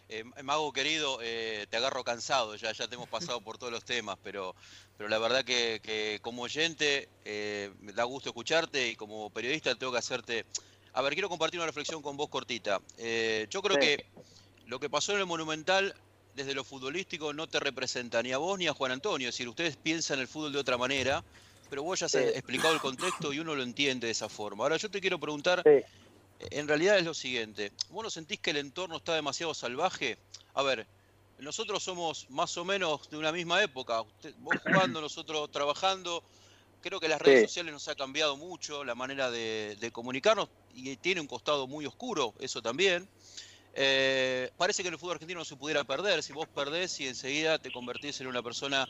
Eh, 0.10 0.24
Mago 0.44 0.72
querido, 0.72 1.20
eh, 1.22 1.68
te 1.70 1.76
agarro 1.76 2.04
cansado, 2.04 2.56
ya, 2.56 2.72
ya 2.72 2.88
te 2.88 2.96
hemos 2.96 3.10
pasado 3.10 3.42
por 3.42 3.58
todos 3.58 3.74
los 3.74 3.84
temas, 3.84 4.18
pero, 4.24 4.56
pero 4.98 5.10
la 5.10 5.20
verdad 5.20 5.44
que, 5.44 6.20
como 6.22 6.44
oyente 6.44 7.10
eh, 7.26 7.72
me 7.82 7.92
da 7.92 8.06
gusto 8.06 8.30
escucharte 8.30 8.88
y 8.88 8.96
como 8.96 9.30
periodista 9.30 9.76
tengo 9.76 9.92
que 9.92 10.00
hacerte... 10.00 10.46
A 10.94 11.02
ver, 11.02 11.14
quiero 11.14 11.30
compartir 11.30 11.60
una 11.60 11.68
reflexión 11.68 12.02
con 12.02 12.16
vos 12.18 12.30
cortita. 12.30 12.82
yo 13.50 13.62
creo 13.62 13.78
que 13.78 14.06
lo 14.66 14.80
que 14.80 14.90
pasó 14.90 15.14
en 15.14 15.20
el 15.20 15.26
Monumental 15.26 15.94
desde 16.34 16.54
lo 16.54 16.64
futbolístico 16.64 17.34
no 17.34 17.48
te 17.48 17.60
representa 17.60 18.24
ni 18.24 18.32
a 18.32 18.38
vos 18.38 18.58
ni 18.58 18.68
a 18.68 18.74
Juan 18.74 18.94
Antonio. 18.94 19.30
Es 19.30 19.36
decir, 19.36 19.50
ustedes 19.50 19.76
piensan 19.76 20.20
el 20.20 20.28
fútbol 20.28 20.54
de 20.54 20.60
otra 20.60 20.78
manera, 20.78 21.24
pero 21.70 21.84
vos 21.84 22.00
ya 22.00 22.06
has 22.06 22.16
explicado 22.16 22.74
el 22.74 22.80
contexto 22.80 23.34
y 23.34 23.40
uno 23.40 23.56
lo 23.56 23.64
entiende 23.64 24.08
de 24.08 24.12
esa 24.12 24.30
forma. 24.30 24.64
Ahora 24.64 24.78
yo 24.78 24.90
te 24.90 25.02
quiero 25.02 25.20
preguntar, 25.20 25.64
en 26.40 26.68
realidad 26.68 26.98
es 26.98 27.06
lo 27.06 27.14
siguiente, 27.14 27.72
¿vos 27.90 28.04
no 28.04 28.10
sentís 28.10 28.40
que 28.40 28.52
el 28.52 28.58
entorno 28.58 28.98
está 28.98 29.14
demasiado 29.16 29.54
salvaje? 29.54 30.18
A 30.54 30.64
ver, 30.64 30.88
nosotros 31.40 31.84
somos 31.84 32.30
más 32.30 32.58
o 32.58 32.66
menos 32.66 33.10
de 33.10 33.18
una 33.18 33.32
misma 33.32 33.62
época, 33.62 34.02
vos 34.40 34.56
jugando, 34.64 35.02
nosotros 35.02 35.52
trabajando, 35.52 36.24
creo 36.82 37.00
que 37.00 37.08
las 37.08 37.22
redes 37.22 37.50
sociales 37.50 37.74
nos 37.74 37.88
ha 37.88 37.96
cambiado 37.96 38.38
mucho 38.38 38.84
la 38.84 38.96
manera 38.96 39.30
de, 39.30 39.78
de 39.80 39.92
comunicarnos 39.92 40.50
y 40.74 40.96
tiene 40.98 41.22
un 41.22 41.28
costado 41.28 41.68
muy 41.68 41.86
oscuro, 41.86 42.34
eso 42.40 42.62
también. 42.62 43.08
Eh, 43.80 44.50
parece 44.58 44.82
que 44.82 44.88
en 44.88 44.96
el 44.96 45.00
fútbol 45.00 45.14
argentino 45.14 45.40
no 45.40 45.46
se 45.46 45.56
pudiera 45.56 45.84
perder. 45.84 46.24
Si 46.24 46.34
vos 46.34 46.48
perdés 46.50 47.00
y 47.00 47.08
enseguida 47.08 47.60
te 47.60 47.70
convertís 47.72 48.20
en 48.22 48.28
una 48.28 48.42
persona 48.42 48.88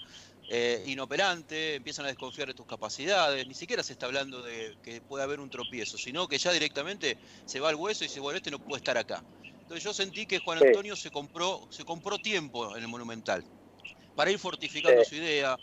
eh, 0.48 0.82
inoperante, 0.88 1.76
empiezan 1.76 2.06
a 2.06 2.08
desconfiar 2.08 2.48
de 2.48 2.54
tus 2.54 2.66
capacidades. 2.66 3.46
Ni 3.46 3.54
siquiera 3.54 3.84
se 3.84 3.92
está 3.94 4.06
hablando 4.06 4.42
de 4.42 4.78
que 4.82 5.02
puede 5.02 5.26
haber 5.26 5.42
un 5.42 5.50
tropiezo, 5.50 5.98
sino 5.98 6.26
que 6.30 6.38
ya 6.38 6.54
directamente 6.54 7.20
se 7.44 7.60
va 7.60 7.68
al 7.68 7.76
hueso 7.76 8.06
y 8.06 8.08
dice, 8.08 8.22
bueno, 8.22 8.38
este 8.38 8.50
no 8.50 8.60
puede 8.60 8.78
estar 8.78 8.98
acá. 8.98 9.26
Entonces 9.60 9.84
yo 9.84 9.94
sentí 9.94 10.26
que 10.26 10.40
Juan 10.40 10.60
Antonio 10.60 10.96
se 10.96 11.12
compró, 11.12 11.68
se 11.70 11.84
compró 11.84 12.18
tiempo 12.18 12.78
en 12.78 12.84
el 12.84 12.88
Monumental 12.88 13.44
para 14.16 14.32
ir 14.32 14.40
fortificando 14.40 15.04
su 15.04 15.16
idea, 15.16 15.58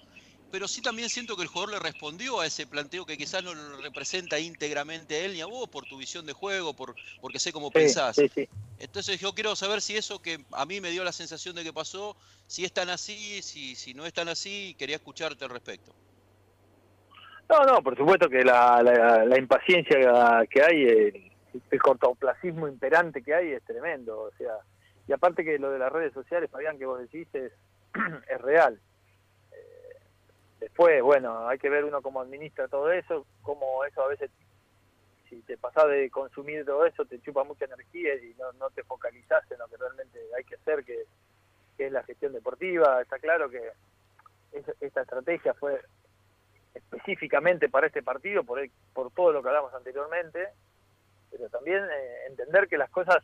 pero 0.54 0.68
sí 0.68 0.80
también 0.80 1.08
siento 1.08 1.34
que 1.34 1.42
el 1.42 1.48
jugador 1.48 1.72
le 1.72 1.80
respondió 1.80 2.38
a 2.38 2.46
ese 2.46 2.64
planteo 2.64 3.04
que 3.04 3.16
quizás 3.16 3.42
no 3.42 3.52
lo 3.54 3.78
representa 3.78 4.38
íntegramente 4.38 5.16
a 5.16 5.24
él 5.24 5.32
ni 5.32 5.40
a 5.40 5.46
vos 5.46 5.68
por 5.68 5.84
tu 5.84 5.98
visión 5.98 6.26
de 6.26 6.32
juego, 6.32 6.74
por, 6.74 6.94
porque 7.20 7.40
sé 7.40 7.52
cómo 7.52 7.72
pensás. 7.72 8.20
Entonces 8.78 9.18
yo 9.18 9.32
quiero 9.32 9.56
saber 9.56 9.80
si 9.80 9.96
eso 9.96 10.22
que 10.22 10.44
a 10.52 10.64
mí 10.64 10.80
me 10.80 10.90
dio 10.90 11.02
la 11.02 11.10
sensación 11.10 11.56
de 11.56 11.64
que 11.64 11.72
pasó, 11.72 12.16
si 12.46 12.64
es 12.64 12.72
tan 12.72 12.88
así, 12.88 13.42
si, 13.42 13.74
si 13.74 13.94
no 13.94 14.06
es 14.06 14.12
tan 14.12 14.28
así, 14.28 14.76
quería 14.78 14.94
escucharte 14.94 15.44
al 15.44 15.50
respecto. 15.50 15.92
No, 17.50 17.64
no, 17.64 17.82
por 17.82 17.96
supuesto 17.96 18.28
que 18.28 18.44
la, 18.44 18.80
la, 19.26 19.36
impaciencia 19.36 20.46
que 20.48 20.62
hay, 20.62 20.82
el, 20.84 21.32
el 21.68 21.82
cortoplacismo 21.82 22.68
imperante 22.68 23.24
que 23.24 23.34
hay 23.34 23.48
es 23.54 23.64
tremendo, 23.64 24.20
o 24.20 24.30
sea, 24.38 24.52
y 25.08 25.12
aparte 25.12 25.44
que 25.44 25.58
lo 25.58 25.72
de 25.72 25.80
las 25.80 25.92
redes 25.92 26.12
sociales, 26.14 26.48
Fabián, 26.48 26.78
que 26.78 26.86
vos 26.86 27.00
decís, 27.00 27.26
es, 27.32 27.50
es 28.30 28.40
real. 28.40 28.78
Después, 30.64 31.02
bueno, 31.02 31.46
hay 31.46 31.58
que 31.58 31.68
ver 31.68 31.84
uno 31.84 32.00
cómo 32.00 32.22
administra 32.22 32.68
todo 32.68 32.90
eso, 32.90 33.26
cómo 33.42 33.84
eso 33.84 34.02
a 34.02 34.08
veces, 34.08 34.30
si 35.28 35.42
te 35.42 35.58
pasás 35.58 35.90
de 35.90 36.08
consumir 36.08 36.64
todo 36.64 36.86
eso, 36.86 37.04
te 37.04 37.20
chupa 37.20 37.44
mucha 37.44 37.66
energía 37.66 38.14
y 38.14 38.34
no, 38.38 38.50
no 38.52 38.70
te 38.70 38.82
focalizás 38.82 39.44
en 39.50 39.58
lo 39.58 39.68
que 39.68 39.76
realmente 39.76 40.18
hay 40.34 40.42
que 40.44 40.54
hacer, 40.54 40.82
que, 40.82 41.04
es 41.76 41.92
la 41.92 42.02
gestión 42.04 42.32
deportiva. 42.32 43.02
Está 43.02 43.18
claro 43.18 43.50
que 43.50 43.72
esta 44.80 45.02
estrategia 45.02 45.52
fue 45.52 45.82
específicamente 46.72 47.68
para 47.68 47.88
este 47.88 48.02
partido, 48.02 48.42
por, 48.42 48.66
por 48.94 49.10
todo 49.10 49.32
lo 49.32 49.42
que 49.42 49.48
hablamos 49.48 49.74
anteriormente, 49.74 50.48
pero 51.30 51.46
también 51.50 51.84
eh, 51.84 52.26
entender 52.26 52.68
que 52.68 52.78
las 52.78 52.88
cosas, 52.88 53.22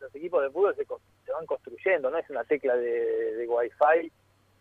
los 0.00 0.12
equipos 0.12 0.42
de 0.42 0.50
fútbol 0.50 0.74
se, 0.74 0.84
se 1.24 1.32
van 1.32 1.46
construyendo, 1.46 2.10
no 2.10 2.18
es 2.18 2.28
una 2.30 2.42
tecla 2.42 2.74
de, 2.74 3.36
de 3.36 3.46
Wi-Fi 3.46 4.12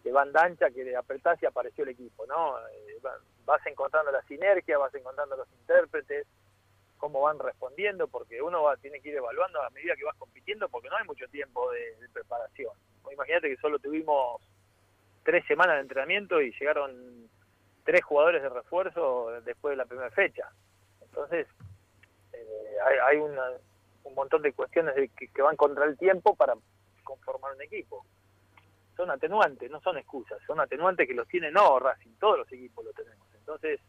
de 0.04 0.12
banda 0.12 0.44
ancha 0.44 0.70
que 0.70 0.96
apretás 0.96 1.42
y 1.42 1.46
apareció 1.46 1.84
el 1.84 1.92
equipo, 1.92 2.26
¿no? 2.26 2.58
Eh, 2.70 3.00
vas 3.46 3.66
encontrando 3.66 4.12
la 4.12 4.22
sinergia, 4.24 4.78
vas 4.78 4.94
encontrando 4.96 5.36
los 5.36 5.48
intérpretes, 5.52 6.28
cómo 6.98 7.22
van 7.22 7.40
respondiendo, 7.40 8.08
porque 8.08 8.42
uno 8.42 8.64
va, 8.64 8.78
tiene 8.78 9.02
que 9.02 9.10
ir 9.10 9.16
evaluando 9.16 9.62
a 9.62 9.70
medida 9.72 9.96
que 9.96 10.06
vas 10.06 10.16
compitiendo, 10.18 10.70
porque 10.70 10.90
no 10.90 10.98
hay 10.98 11.06
mucho 11.06 11.28
tiempo 11.30 11.72
de, 11.72 11.96
preparación. 12.14 12.74
Imagínate 13.12 13.50
que 13.50 13.58
solo 13.58 13.80
tuvimos 13.80 14.42
tres 15.24 15.46
semanas 15.48 15.76
de 15.76 15.82
entrenamiento 15.82 16.42
y 16.42 16.52
llegaron 16.52 17.30
tres 17.84 18.04
jugadores 18.04 18.42
de 18.42 18.50
refuerzo 18.50 19.42
después 19.42 19.72
de 19.74 19.78
la 19.78 19.86
primera 19.86 20.12
fecha. 20.12 20.50
Entonces, 21.02 21.48
eh, 22.34 22.76
hay, 23.08 23.18
un 23.18 23.36
montón 24.16 24.42
de 24.42 24.54
cuestiones 24.54 24.94
que 25.16 25.42
van 25.42 25.56
contra 25.56 25.86
el 25.86 25.98
tiempo 25.98 26.36
para 26.36 26.56
conformar 27.04 27.56
un 27.56 27.62
equipo 27.62 28.06
son 29.00 29.12
atenuantes, 29.12 29.72
no 29.72 29.80
son 29.80 29.98
excusas, 29.98 30.40
son 30.46 30.60
atenuantes 30.60 31.08
que 31.08 31.14
los 31.14 31.26
tiene 31.26 31.50
no 31.50 31.80
Racing, 31.80 32.16
todos 32.20 32.40
los 32.40 32.52
equipos 32.52 32.84
lo 32.84 32.92
tenemos. 32.92 33.26
Entonces, 33.34 33.80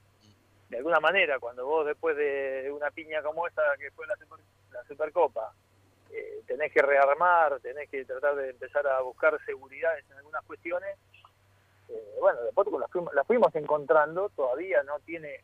de 0.69 0.77
alguna 0.77 1.01
manera, 1.01 1.41
cuando 1.41 1.67
vos 1.67 1.85
después 1.85 2.17
de 2.17 2.71
una 2.73 2.93
piña 2.93 3.21
como 3.21 3.45
esta 3.49 3.61
que 3.77 3.91
fue 3.91 4.07
la, 4.07 4.15
la 4.71 4.85
Supercopa, 4.85 5.53
eh, 6.13 6.43
tenés 6.47 6.73
que 6.73 6.81
rearmar, 6.81 7.59
tenés 7.59 7.91
que 7.91 8.05
tratar 8.05 8.37
de 8.37 8.51
empezar 8.51 8.87
a 8.87 9.01
buscar 9.01 9.37
seguridades 9.45 10.05
en 10.09 10.19
algunas 10.19 10.45
cuestiones, 10.45 10.97
eh, 11.89 12.15
bueno, 12.21 12.41
después 12.43 12.69
la 12.79 12.87
fuimos, 12.87 13.13
la 13.13 13.25
fuimos 13.25 13.53
encontrando, 13.57 14.29
todavía 14.29 14.85
no 14.85 15.01
tiene 15.01 15.41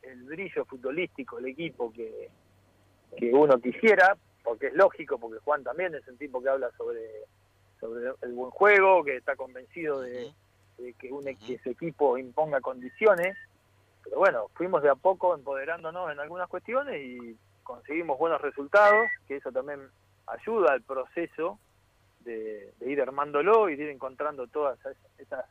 el 0.00 0.22
brillo 0.22 0.64
futbolístico 0.64 1.38
el 1.40 1.48
equipo 1.48 1.92
que, 1.92 2.30
que 3.18 3.34
uno 3.34 3.58
quisiera, 3.58 4.16
porque 4.42 4.68
es 4.68 4.74
lógico, 4.74 5.18
porque 5.18 5.40
Juan 5.40 5.62
también 5.62 5.94
es 5.94 6.08
un 6.08 6.16
tipo 6.16 6.42
que 6.42 6.48
habla 6.48 6.70
sobre 6.78 7.26
sobre 7.84 8.12
el 8.22 8.32
buen 8.32 8.50
juego, 8.50 9.04
que 9.04 9.16
está 9.16 9.36
convencido 9.36 10.00
de, 10.00 10.32
que, 10.98 11.12
un, 11.12 11.24
que 11.24 11.58
su 11.58 11.70
equipo 11.70 12.16
imponga 12.16 12.62
condiciones. 12.62 13.36
Pero 14.02 14.18
bueno, 14.18 14.46
fuimos 14.54 14.82
de 14.82 14.88
a 14.88 14.94
poco 14.94 15.34
empoderándonos 15.34 16.10
en 16.10 16.18
algunas 16.18 16.48
cuestiones 16.48 16.96
y 17.04 17.36
conseguimos 17.62 18.18
buenos 18.18 18.40
resultados, 18.40 19.06
que 19.28 19.36
eso 19.36 19.52
también 19.52 19.80
ayuda 20.26 20.72
al 20.72 20.82
proceso 20.82 21.58
de, 22.20 22.72
ir 22.86 23.02
armándolo 23.02 23.68
y 23.68 23.76
de 23.76 23.84
ir 23.84 23.90
encontrando 23.90 24.46
toda 24.46 24.74
esa, 24.74 24.92
esa, 25.18 25.44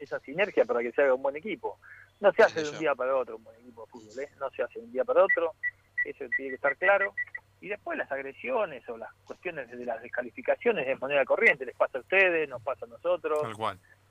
esa, 0.00 0.18
sinergia 0.20 0.64
para 0.64 0.80
que 0.80 0.90
se 0.90 1.02
haga 1.02 1.14
un 1.14 1.22
buen 1.22 1.36
equipo. 1.36 1.78
No 2.18 2.32
se 2.32 2.42
hace 2.42 2.62
de 2.62 2.70
un 2.70 2.78
día 2.80 2.96
para 2.96 3.16
otro 3.16 3.36
un 3.36 3.44
buen 3.44 3.60
equipo 3.60 3.86
de 3.86 3.92
fútbol, 3.92 4.24
¿eh? 4.24 4.28
no 4.40 4.50
se 4.50 4.62
hace 4.64 4.80
de 4.80 4.86
un 4.86 4.92
día 4.92 5.04
para 5.04 5.24
otro, 5.24 5.54
eso 6.04 6.24
tiene 6.36 6.50
que 6.50 6.56
estar 6.56 6.76
claro. 6.76 7.14
Y 7.60 7.68
después 7.68 7.98
las 7.98 8.10
agresiones 8.10 8.88
o 8.88 8.96
las 8.96 9.12
cuestiones 9.24 9.70
de 9.70 9.84
las 9.84 10.00
descalificaciones 10.00 10.86
de 10.86 10.96
manera 10.96 11.24
corriente, 11.24 11.66
les 11.66 11.76
pasa 11.76 11.98
a 11.98 12.00
ustedes, 12.00 12.48
nos 12.48 12.62
pasa 12.62 12.86
a 12.86 12.88
nosotros. 12.88 13.40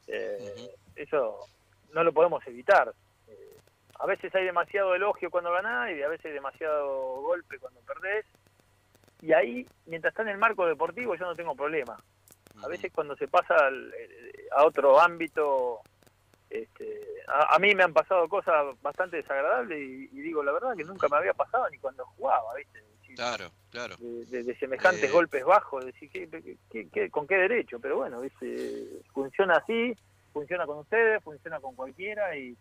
Eh, 0.07 0.69
eso 0.95 1.39
no 1.93 2.03
lo 2.03 2.13
podemos 2.13 2.45
evitar. 2.45 2.93
Eh, 3.27 3.57
a 3.99 4.05
veces 4.05 4.33
hay 4.35 4.45
demasiado 4.45 4.93
elogio 4.93 5.31
cuando 5.31 5.51
ganás 5.51 5.91
y 5.91 6.01
a 6.03 6.09
veces 6.09 6.33
demasiado 6.33 7.21
golpe 7.21 7.57
cuando 7.57 7.79
perdés. 7.81 8.25
Y 9.21 9.33
ahí, 9.33 9.65
mientras 9.87 10.11
está 10.11 10.21
en 10.21 10.29
el 10.29 10.37
marco 10.37 10.65
deportivo, 10.65 11.15
yo 11.15 11.25
no 11.25 11.35
tengo 11.35 11.55
problema. 11.55 11.97
A 12.63 12.67
veces 12.67 12.91
cuando 12.93 13.15
se 13.15 13.27
pasa 13.27 13.55
eh, 13.69 14.47
a 14.55 14.65
otro 14.65 14.99
ámbito, 14.99 15.81
este, 16.49 17.01
a, 17.27 17.57
mí 17.57 17.73
me 17.73 17.83
han 17.83 17.93
pasado 17.93 18.27
cosas 18.27 18.79
bastante 18.81 19.17
desagradables 19.17 19.79
y, 19.79 20.09
y, 20.11 20.21
digo 20.21 20.43
la 20.43 20.51
verdad 20.51 20.75
que 20.75 20.83
nunca 20.83 21.07
me 21.07 21.17
había 21.17 21.33
pasado 21.33 21.69
ni 21.69 21.77
cuando 21.77 22.05
jugaba, 22.05 22.53
¿viste? 22.55 22.83
Claro, 23.15 23.51
claro. 23.71 23.95
De, 23.99 24.55
semejantes 24.55 25.03
eh, 25.03 25.11
golpes 25.11 25.43
bajos, 25.43 25.85
decir, 25.85 26.09
¿qué, 26.11 27.09
con 27.09 27.27
qué 27.27 27.35
derecho? 27.35 27.79
Pero 27.79 27.97
bueno, 27.97 28.21
funciona 29.13 29.55
así, 29.55 29.95
funciona 30.31 30.65
con 30.65 30.79
ustedes, 30.79 31.23
funciona 31.23 31.59
con 31.59 31.75
cualquiera 31.75 32.35
y, 32.35 32.55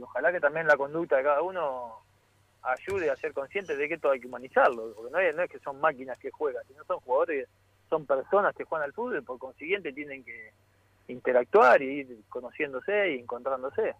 ojalá 0.00 0.32
que 0.32 0.40
también 0.40 0.66
la 0.66 0.76
conducta 0.76 1.16
de 1.16 1.22
cada 1.22 1.42
uno 1.42 2.00
ayude 2.62 3.10
a 3.10 3.16
ser 3.16 3.32
consciente 3.32 3.76
de 3.76 3.88
que 3.88 3.94
esto 3.94 4.10
hay 4.10 4.20
que 4.20 4.26
humanizarlo, 4.26 4.92
porque 4.94 5.12
no 5.12 5.18
es, 5.18 5.34
no 5.34 5.42
es 5.42 5.50
que 5.50 5.58
son 5.60 5.80
máquinas 5.80 6.18
que 6.18 6.30
juegan, 6.30 6.64
sino 6.66 6.84
son 6.84 7.00
jugadores, 7.00 7.48
son 7.88 8.06
personas 8.06 8.54
que 8.54 8.64
juegan 8.64 8.86
al 8.86 8.92
fútbol, 8.92 9.22
por 9.22 9.38
consiguiente 9.38 9.92
tienen 9.92 10.24
que 10.24 10.50
interactuar 11.08 11.82
y 11.82 12.00
ir 12.00 12.18
conociéndose 12.28 13.12
y 13.12 13.18
encontrándose. 13.20 13.94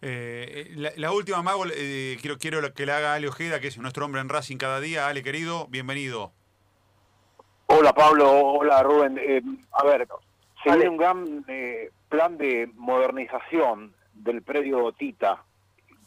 Eh, 0.00 0.72
la, 0.96 1.12
última, 1.12 1.42
Mago, 1.42 1.64
eh, 1.74 2.16
quiero, 2.20 2.38
quiero 2.38 2.74
que 2.74 2.86
le 2.86 2.92
haga 2.92 3.14
Ale 3.14 3.28
Ojeda, 3.28 3.60
que 3.60 3.68
es 3.68 3.78
nuestro 3.78 4.04
hombre 4.04 4.20
en 4.20 4.28
Racing 4.28 4.56
cada 4.56 4.80
día. 4.80 5.08
Ale, 5.08 5.22
querido, 5.22 5.66
bienvenido. 5.68 6.32
Hola, 7.66 7.92
Pablo. 7.92 8.30
Hola, 8.30 8.82
Rubén. 8.82 9.18
Eh, 9.18 9.42
a 9.72 9.84
ver, 9.84 10.06
se 10.62 10.70
viene 10.70 10.88
un 10.88 10.96
gran 10.96 11.44
plan 12.08 12.36
de 12.36 12.70
modernización 12.74 13.94
del 14.12 14.42
predio 14.42 14.92
Tita, 14.92 15.42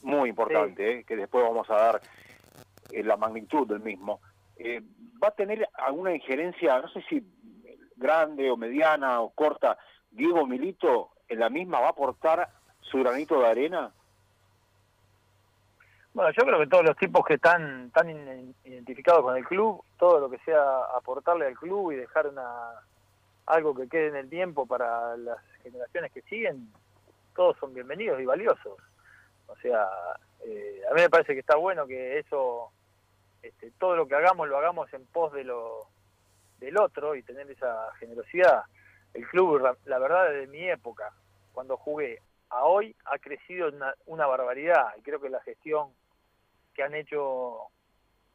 muy 0.03 0.29
importante, 0.29 1.03
que 1.03 1.15
después 1.15 1.43
vamos 1.43 1.69
a 1.69 1.75
dar 1.75 2.01
la 2.91 3.17
magnitud 3.17 3.67
del 3.67 3.79
mismo. 3.79 4.21
¿Va 5.23 5.29
a 5.29 5.31
tener 5.31 5.67
alguna 5.73 6.13
injerencia, 6.13 6.79
no 6.79 6.87
sé 6.89 7.03
si 7.09 7.25
grande 7.95 8.51
o 8.51 8.57
mediana 8.57 9.21
o 9.21 9.29
corta, 9.31 9.77
Diego 10.15 10.45
Milito 10.45 11.11
en 11.27 11.39
la 11.39 11.49
misma 11.49 11.79
va 11.79 11.87
a 11.87 11.91
aportar 11.91 12.49
su 12.81 12.99
granito 12.99 13.39
de 13.39 13.47
arena? 13.47 13.91
Bueno, 16.13 16.31
yo 16.31 16.45
creo 16.45 16.59
que 16.59 16.67
todos 16.67 16.85
los 16.85 16.95
tipos 16.95 17.25
que 17.25 17.33
están 17.33 17.91
tan 17.91 18.09
identificados 18.63 19.21
con 19.21 19.35
el 19.35 19.43
club, 19.43 19.83
todo 19.99 20.19
lo 20.19 20.29
que 20.29 20.37
sea 20.39 20.61
aportarle 20.95 21.47
al 21.47 21.55
club 21.55 21.91
y 21.91 21.97
dejar 21.97 22.27
una 22.27 22.45
algo 23.47 23.75
que 23.75 23.89
quede 23.89 24.07
en 24.07 24.15
el 24.15 24.29
tiempo 24.29 24.65
para 24.65 25.17
las 25.17 25.37
generaciones 25.61 26.11
que 26.11 26.21
siguen, 26.23 26.71
todos 27.35 27.57
son 27.57 27.73
bienvenidos 27.73 28.19
y 28.21 28.25
valiosos. 28.25 28.79
O 29.47 29.55
sea, 29.57 29.87
eh, 30.45 30.81
a 30.89 30.93
mí 30.93 31.01
me 31.01 31.09
parece 31.09 31.33
que 31.33 31.41
está 31.41 31.57
bueno 31.57 31.85
que 31.85 32.17
eso, 32.17 32.71
este, 33.43 33.71
todo 33.77 33.95
lo 33.95 34.07
que 34.07 34.15
hagamos 34.15 34.47
lo 34.47 34.57
hagamos 34.57 34.91
en 34.93 35.05
pos 35.07 35.33
de 35.33 35.43
lo 35.43 35.87
del 36.59 36.77
otro 36.77 37.13
y 37.15 37.23
tener 37.23 37.51
esa 37.51 37.91
generosidad. 37.99 38.63
El 39.15 39.27
club, 39.27 39.59
la, 39.85 39.99
verdad, 39.99 40.29
desde 40.29 40.47
mi 40.47 40.69
época, 40.69 41.11
cuando 41.53 41.77
jugué 41.77 42.21
a 42.49 42.65
hoy, 42.65 42.95
ha 43.05 43.17
crecido 43.17 43.69
una, 43.69 43.93
una 44.05 44.27
barbaridad. 44.27 44.87
Y 44.97 45.01
creo 45.01 45.21
que 45.21 45.29
la 45.29 45.41
gestión 45.41 45.89
que 46.73 46.83
han 46.83 46.93
hecho 46.93 47.69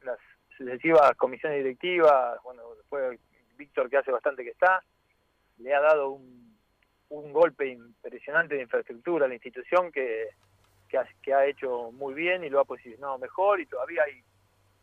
las 0.01 0.17
sucesivas 0.57 1.15
comisiones 1.17 1.59
directivas, 1.59 2.41
bueno, 2.43 2.63
después 2.75 3.19
Víctor, 3.57 3.89
que 3.89 3.97
hace 3.97 4.11
bastante 4.11 4.43
que 4.43 4.49
está, 4.49 4.83
le 5.59 5.73
ha 5.75 5.81
dado 5.81 6.09
un, 6.09 6.57
un 7.09 7.31
golpe 7.31 7.67
impresionante 7.67 8.55
de 8.55 8.63
infraestructura 8.63 9.25
a 9.25 9.27
la 9.27 9.35
institución 9.35 9.91
que, 9.91 10.29
que 11.21 11.33
ha 11.33 11.45
hecho 11.45 11.91
muy 11.91 12.15
bien 12.15 12.43
y 12.43 12.49
lo 12.49 12.59
ha 12.59 12.65
posicionado 12.65 13.19
mejor 13.19 13.59
y 13.59 13.67
todavía 13.67 14.03
hay 14.03 14.23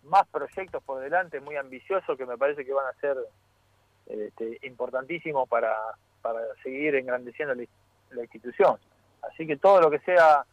más 0.04 0.26
proyectos 0.28 0.82
por 0.84 1.00
delante 1.00 1.40
muy 1.40 1.56
ambiciosos 1.56 2.16
que 2.16 2.24
me 2.24 2.38
parece 2.38 2.64
que 2.64 2.72
van 2.72 2.86
a 2.86 3.00
ser 3.00 3.16
este, 4.08 4.58
importantísimos 4.62 5.48
para, 5.48 5.74
para 6.22 6.40
seguir 6.62 6.94
engrandeciendo 6.94 7.54
la, 7.54 7.64
la 8.10 8.22
institución. 8.22 8.76
Así 9.22 9.46
que 9.46 9.56
todo 9.56 9.80
lo 9.80 9.90
que 9.90 9.98
sea 10.00 10.44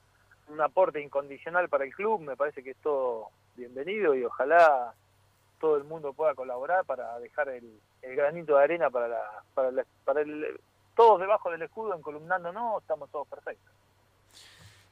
un 0.48 0.62
aporte 0.62 1.02
incondicional 1.02 1.70
para 1.70 1.86
el 1.86 1.94
club 1.94 2.22
me 2.22 2.36
parece 2.36 2.63
que 2.63 2.72
es 2.72 2.78
todo 2.78 3.30
bienvenido 3.56 4.13
y 4.15 4.24
ojalá 4.24 4.94
todo 5.60 5.78
el 5.78 5.86
mundo 5.86 6.13
pueda 6.13 6.36
colaborar 6.36 6.86
para 6.86 7.18
dejar 7.20 7.50
el, 7.50 7.80
el 8.02 8.15
granito 8.15 8.58
de 8.58 8.63
arena 8.63 8.89
para 8.89 9.08
la, 9.08 9.22
para, 9.54 9.72
la, 9.72 9.86
para 10.04 10.22
el 10.22 10.60
todos 10.96 11.20
debajo 11.20 11.50
del 11.50 11.62
escudo 11.62 11.96
encolumnando 11.96 12.52
no 12.52 12.80
estamos 12.80 13.10
todos 13.10 13.28
perfectos 13.28 13.74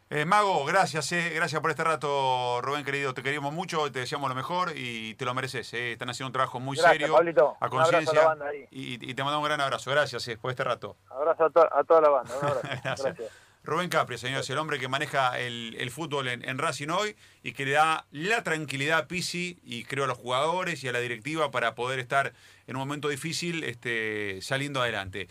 eh, 0.10 0.26
Mago, 0.26 0.64
gracias, 0.66 1.12
eh, 1.12 1.32
gracias 1.36 1.60
por 1.62 1.72
este 1.72 1.84
rato, 1.84 2.62
Rubén 2.62 2.86
querido. 2.86 3.14
Te 3.14 3.24
queríamos 3.24 3.52
mucho, 3.54 3.92
te 3.92 4.00
deseamos 4.00 4.30
lo 4.30 4.36
mejor 4.36 4.74
y 4.76 5.16
te 5.16 5.26
lo 5.26 5.34
mereces. 5.34 5.74
Eh. 5.74 5.94
Están 5.94 6.10
haciendo 6.10 6.28
un 6.28 6.34
trabajo 6.34 6.60
muy 6.60 6.78
Gracias, 6.78 7.00
serio, 7.02 7.16
Pablito. 7.16 7.58
a 7.60 7.70
conciencia. 7.70 8.36
Y, 8.70 8.94
y 9.10 9.14
te 9.16 9.24
mandamos 9.24 9.44
un 9.44 9.50
gran 9.50 9.62
abrazo. 9.62 9.90
Gracias 9.90 10.28
eh, 10.28 10.38
por 10.38 10.52
este 10.52 10.64
rato. 10.64 10.98
abrazo 11.10 11.46
a, 11.46 11.50
to- 11.50 11.76
a 11.76 11.84
toda 11.84 12.02
la 12.02 12.10
banda 12.10 12.32
un 12.40 12.46
abrazo 12.48 12.62
Gracias. 12.84 13.04
gracias 13.06 13.32
Rubén 13.66 13.88
Capri, 13.88 14.18
señores, 14.18 14.50
el 14.50 14.58
hombre 14.58 14.78
que 14.78 14.90
maneja 14.90 15.40
el, 15.40 15.78
el 15.80 15.90
fútbol 15.90 16.28
en, 16.28 16.44
en 16.48 16.58
Racing 16.58 16.90
hoy 16.90 17.16
y 17.44 17.54
que 17.54 17.64
le 17.64 17.72
da 17.72 18.06
la 18.12 18.44
tranquilidad 18.44 18.98
a 19.00 19.08
Pisi 19.08 19.58
y 19.64 19.86
creo 19.86 20.04
a 20.04 20.08
los 20.08 20.18
jugadores 20.18 20.84
y 20.84 20.90
a 20.90 20.92
la 20.92 21.00
directiva 21.00 21.50
para 21.50 21.74
poder 21.74 22.00
estar 22.00 22.34
en 22.68 22.76
un 22.76 22.82
momento 22.82 23.08
difícil 23.08 23.64
este, 23.64 24.40
saliendo 24.42 24.82
adelante. 24.82 25.30